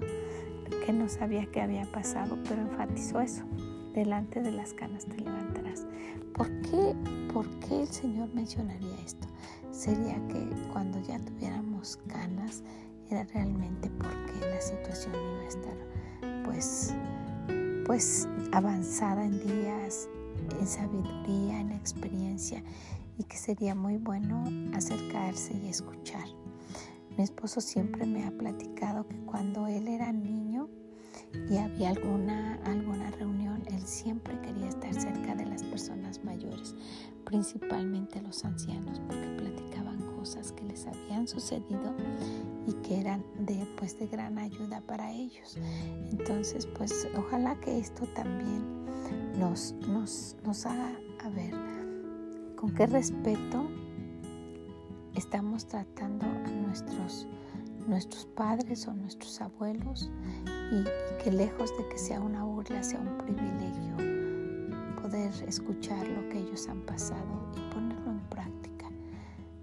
que 0.85 0.93
no 0.93 1.09
sabía 1.09 1.45
qué 1.51 1.59
había 1.59 1.83
pasado, 1.91 2.37
pero 2.47 2.61
enfatizó 2.61 3.19
eso. 3.19 3.43
Delante 3.93 4.41
de 4.41 4.53
las 4.53 4.73
canas 4.73 5.07
te 5.07 5.17
levantarás. 5.17 5.85
¿Por 6.33 6.47
qué, 6.61 6.95
¿Por 7.33 7.49
qué 7.59 7.81
el 7.81 7.89
Señor 7.89 8.33
mencionaría 8.33 8.95
esto? 9.05 9.27
Sería 9.71 10.25
que 10.29 10.49
cuando 10.71 11.01
ya 11.01 11.19
tuviéramos 11.19 11.97
canas 12.07 12.63
era 13.09 13.23
realmente 13.23 13.89
porque 13.89 14.39
la 14.39 14.61
situación 14.61 15.13
iba 15.15 15.41
a 15.41 15.47
estar 15.47 15.77
pues, 16.45 16.93
pues 17.85 18.27
avanzada 18.51 19.25
en 19.25 19.39
días, 19.39 20.07
en 20.59 20.67
sabiduría, 20.67 21.59
en 21.59 21.71
experiencia 21.71 22.63
y 23.17 23.23
que 23.23 23.37
sería 23.37 23.75
muy 23.75 23.97
bueno 23.97 24.43
acercarse 24.73 25.53
y 25.57 25.67
escuchar. 25.67 26.25
Mi 27.17 27.23
esposo 27.23 27.59
siempre 27.59 28.05
me 28.05 28.25
ha 28.25 28.31
platicado 28.31 29.07
que 29.07 29.17
cuando 29.25 29.67
él 29.67 29.87
era 29.87 30.11
niño 30.13 30.69
y 31.49 31.57
había 31.57 31.89
alguna, 31.89 32.55
alguna 32.63 33.11
reunión, 33.11 33.61
él 33.67 33.81
siempre 33.85 34.39
quería 34.41 34.69
estar 34.69 34.93
cerca 34.93 35.35
de 35.35 35.45
las 35.45 35.63
personas 35.63 36.23
mayores, 36.23 36.75
principalmente 37.25 38.21
los 38.21 38.45
ancianos, 38.45 38.99
porque 39.05 39.27
platicaban 39.37 39.99
cosas 40.15 40.51
que 40.53 40.63
les 40.63 40.87
habían 40.87 41.27
sucedido 41.27 41.93
y 42.69 42.73
que 42.84 42.99
eran 42.99 43.23
de 43.39 43.67
pues 43.77 43.97
de 43.97 44.08
gran 44.08 44.38
ayuda 44.38 44.82
para 44.82 45.12
ellos. 45.12 45.58
Entonces, 46.12 46.67
pues 46.67 47.08
ojalá 47.17 47.60
que 47.60 47.79
esto 47.79 48.05
también 48.13 48.86
nos, 49.39 49.73
nos, 49.88 50.36
nos 50.45 50.65
haga 50.65 50.91
a 51.23 51.29
ver 51.29 51.53
con 52.55 52.73
qué 52.75 52.86
respeto 52.86 53.67
estamos 55.15 55.65
tratando 55.65 56.25
a 56.25 56.49
nuestros, 56.49 57.27
nuestros 57.88 58.25
padres 58.27 58.88
o 58.88 58.93
nuestros 58.93 59.41
abuelos 59.41 60.12
y, 60.71 60.84
que 61.23 61.32
lejos 61.32 61.75
de 61.77 61.88
que 61.89 61.97
sea 61.97 62.21
una 62.21 62.43
burla, 62.43 62.84
sea 62.84 62.99
un 62.99 63.17
privilegio 63.17 63.95
poder 65.01 65.32
escuchar 65.47 66.08
lo 66.08 66.29
que 66.29 66.39
ellos 66.39 66.67
han 66.67 66.82
pasado 66.82 67.51
y 67.58 67.73
ponerlo 67.73 68.12
en 68.12 68.19
práctica, 68.29 68.89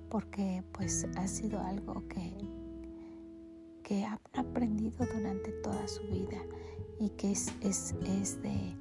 porque 0.09 0.65
pues 0.73 1.07
ha 1.17 1.29
sido 1.29 1.61
algo 1.61 2.03
que, 2.09 2.37
que 3.87 4.05
han 4.05 4.19
aprendido 4.35 5.07
durante 5.15 5.53
toda 5.63 5.87
su 5.87 6.03
vida 6.09 6.43
y 6.99 7.09
que 7.11 7.31
es, 7.31 7.53
es, 7.61 7.95
es 8.21 8.43
de, 8.43 8.75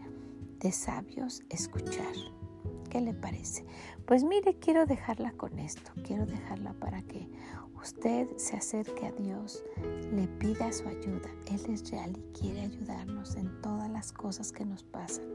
de 0.60 0.72
sabios 0.72 1.44
escuchar. 1.52 2.16
¿Qué 2.90 3.02
le 3.02 3.14
parece? 3.14 3.64
Pues 4.08 4.24
mire, 4.24 4.56
quiero 4.56 4.88
dejarla 4.88 5.32
con 5.34 5.60
esto, 5.60 5.92
quiero 6.04 6.26
dejarla 6.26 6.74
para 6.74 7.04
que 7.04 7.30
usted 7.80 8.28
se 8.38 8.58
acerque 8.58 9.06
a 9.06 9.12
Dios, 9.12 9.64
le 10.12 10.28
pida 10.28 10.72
su 10.72 10.88
ayuda. 10.88 11.30
Él 11.52 11.62
es 11.70 11.92
real 11.92 12.18
y 12.18 12.40
quiere 12.40 12.62
ayudarnos 12.62 13.36
en 13.36 13.62
todas 13.62 13.92
las 13.92 14.12
cosas 14.12 14.52
que 14.52 14.66
nos 14.66 14.84
pasan. 14.86 15.26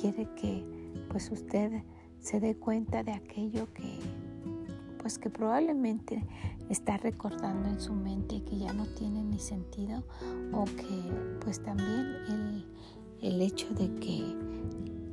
Quiere 0.00 0.26
que 0.36 0.64
pues 1.10 1.30
usted 1.30 1.82
se 2.18 2.40
dé 2.40 2.56
cuenta 2.56 3.02
de 3.02 3.12
aquello 3.12 3.70
que 3.74 3.98
pues 5.04 5.18
que 5.18 5.28
probablemente 5.28 6.24
está 6.70 6.96
recordando 6.96 7.68
en 7.68 7.78
su 7.78 7.92
mente 7.92 8.42
que 8.42 8.56
ya 8.56 8.72
no 8.72 8.86
tiene 8.86 9.22
ni 9.22 9.38
sentido 9.38 10.02
o 10.50 10.64
que 10.64 11.36
pues 11.44 11.62
también 11.62 12.16
el, 12.26 12.66
el 13.20 13.42
hecho 13.42 13.68
de 13.74 13.94
que 13.96 14.34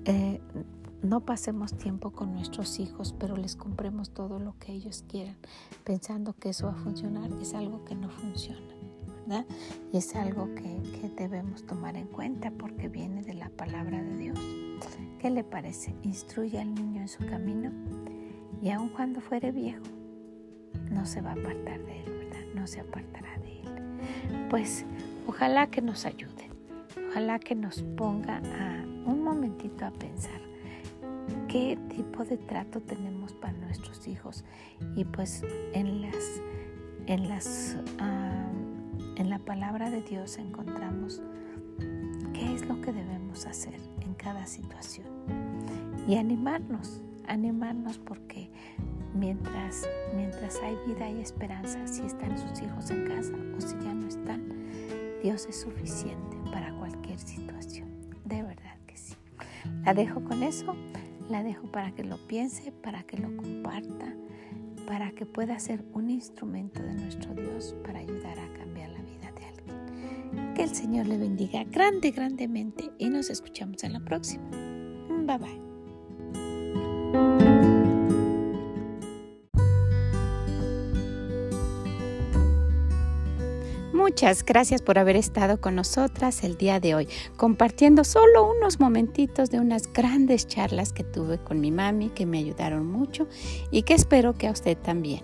eh, 0.05 0.39
no 1.03 1.19
pasemos 1.19 1.73
tiempo 1.73 2.11
con 2.11 2.33
nuestros 2.33 2.79
hijos, 2.79 3.13
pero 3.19 3.35
les 3.35 3.57
compremos 3.57 4.11
todo 4.11 4.39
lo 4.39 4.57
que 4.59 4.71
ellos 4.71 5.03
quieran, 5.09 5.35
pensando 5.83 6.31
que 6.39 6.51
eso 6.51 6.67
va 6.67 6.71
a 6.71 6.83
funcionar, 6.83 7.29
es 7.41 7.53
algo 7.53 7.83
que 7.83 7.93
no 7.93 8.09
funciona, 8.09 8.73
¿verdad? 9.27 9.45
Y 9.91 9.97
es 9.97 10.15
algo 10.15 10.55
que, 10.55 10.79
debemos 11.17 11.65
tomar 11.65 11.97
en 11.97 12.07
cuenta 12.07 12.49
porque 12.49 12.87
viene 12.87 13.23
de 13.23 13.33
la 13.33 13.49
palabra 13.49 14.01
de 14.01 14.15
Dios. 14.15 14.39
¿Qué 15.19 15.29
le 15.29 15.43
parece? 15.43 15.93
Instruye 16.03 16.61
al 16.61 16.73
niño 16.73 17.01
en 17.01 17.09
su 17.09 17.19
camino 17.25 17.71
y 18.61 18.69
aun 18.69 18.89
cuando 18.89 19.21
fuere 19.21 19.51
viejo, 19.51 19.83
no 20.91 21.05
se 21.05 21.21
va 21.21 21.31
a 21.31 21.33
apartar 21.33 21.83
de 21.83 22.03
él, 22.03 22.11
¿verdad? 22.11 22.45
No 22.53 22.67
se 22.67 22.79
apartará 22.79 23.37
de 23.39 23.61
él. 23.61 24.47
Pues 24.49 24.85
ojalá 25.27 25.67
que 25.67 25.81
nos 25.81 26.05
ayude, 26.05 26.49
ojalá 27.09 27.39
que 27.39 27.55
nos 27.55 27.81
ponga 27.81 28.37
a 28.37 28.83
un 29.05 29.23
momentito 29.23 29.85
a 29.85 29.91
pensar 29.91 30.39
qué 31.47 31.77
tipo 31.89 32.23
de 32.23 32.37
trato 32.37 32.81
tenemos 32.81 33.33
para 33.33 33.53
nuestros 33.53 34.07
hijos 34.07 34.45
y 34.95 35.05
pues 35.05 35.43
en 35.73 36.01
las 36.01 36.41
en 37.07 37.29
las 37.29 37.77
en 39.17 39.29
la 39.29 39.39
palabra 39.39 39.89
de 39.89 40.01
Dios 40.01 40.37
encontramos 40.37 41.21
qué 42.33 42.53
es 42.53 42.65
lo 42.67 42.79
que 42.81 42.93
debemos 42.93 43.45
hacer 43.45 43.79
en 44.01 44.13
cada 44.13 44.45
situación 44.45 45.07
y 46.07 46.15
animarnos 46.15 47.01
animarnos 47.27 47.97
porque 47.97 48.50
mientras 49.13 49.87
mientras 50.15 50.57
hay 50.63 50.75
vida 50.87 51.09
y 51.09 51.21
esperanza 51.21 51.85
si 51.87 52.01
están 52.05 52.37
sus 52.37 52.61
hijos 52.61 52.89
en 52.91 53.07
casa 53.07 53.33
o 53.57 53.61
si 53.61 53.75
ya 53.83 53.93
no 53.93 54.07
están 54.07 54.43
Dios 55.21 55.45
es 55.47 55.61
suficiente 55.61 56.37
para 56.51 56.73
cualquier 56.75 57.19
situación 57.19 57.89
de 58.25 58.43
verdad 58.43 58.77
que 58.87 58.97
sí 58.97 59.15
la 59.83 59.93
dejo 59.93 60.23
con 60.23 60.43
eso 60.43 60.75
la 61.31 61.43
dejo 61.43 61.71
para 61.71 61.91
que 61.93 62.03
lo 62.03 62.17
piense, 62.27 62.71
para 62.71 63.03
que 63.03 63.17
lo 63.17 63.35
comparta, 63.37 64.15
para 64.85 65.11
que 65.11 65.25
pueda 65.25 65.57
ser 65.59 65.83
un 65.93 66.09
instrumento 66.09 66.83
de 66.83 66.93
nuestro 66.93 67.33
Dios 67.33 67.75
para 67.83 67.99
ayudar 67.99 68.37
a 68.37 68.53
cambiar 68.53 68.89
la 68.89 69.01
vida 69.01 69.31
de 69.31 69.45
alguien. 69.45 70.53
Que 70.53 70.63
el 70.63 70.75
Señor 70.75 71.07
le 71.07 71.17
bendiga 71.17 71.63
grande, 71.63 72.11
grandemente 72.11 72.91
y 72.99 73.09
nos 73.09 73.29
escuchamos 73.29 73.83
en 73.83 73.93
la 73.93 74.01
próxima. 74.01 74.49
Bye 75.25 75.37
bye. 75.37 75.70
Muchas 84.01 84.43
gracias 84.43 84.81
por 84.81 84.97
haber 84.97 85.15
estado 85.15 85.61
con 85.61 85.75
nosotras 85.75 86.43
el 86.43 86.57
día 86.57 86.79
de 86.79 86.95
hoy, 86.95 87.07
compartiendo 87.37 88.03
solo 88.03 88.51
unos 88.51 88.79
momentitos 88.79 89.51
de 89.51 89.59
unas 89.59 89.93
grandes 89.93 90.47
charlas 90.47 90.91
que 90.91 91.03
tuve 91.03 91.37
con 91.37 91.61
mi 91.61 91.69
mami, 91.69 92.09
que 92.09 92.25
me 92.25 92.39
ayudaron 92.39 92.91
mucho 92.91 93.27
y 93.69 93.83
que 93.83 93.93
espero 93.93 94.33
que 94.33 94.47
a 94.47 94.51
usted 94.53 94.75
también. 94.75 95.21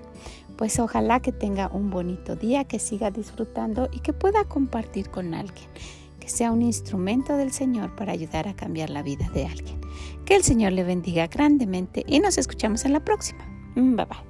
Pues 0.58 0.78
ojalá 0.80 1.22
que 1.22 1.32
tenga 1.32 1.70
un 1.74 1.90
bonito 1.90 2.36
día, 2.36 2.66
que 2.66 2.78
siga 2.78 3.10
disfrutando 3.10 3.90
y 3.92 4.00
que 4.02 4.14
pueda 4.14 4.44
compartir 4.44 5.10
con 5.10 5.34
alguien, 5.34 5.68
que 6.20 6.30
sea 6.30 6.52
un 6.52 6.62
instrumento 6.62 7.36
del 7.36 7.52
Señor 7.52 7.96
para 7.96 8.12
ayudar 8.12 8.48
a 8.48 8.56
cambiar 8.56 8.92
la 8.92 9.02
vida 9.02 9.28
de 9.34 9.48
alguien. 9.48 9.82
Que 10.24 10.36
el 10.36 10.44
Señor 10.44 10.74
le 10.74 10.84
bendiga 10.84 11.26
grandemente 11.26 12.04
y 12.06 12.20
nos 12.20 12.38
escuchamos 12.38 12.86
en 12.86 12.94
la 12.94 13.04
próxima. 13.04 13.44
Bye 13.76 14.06
bye. 14.06 14.27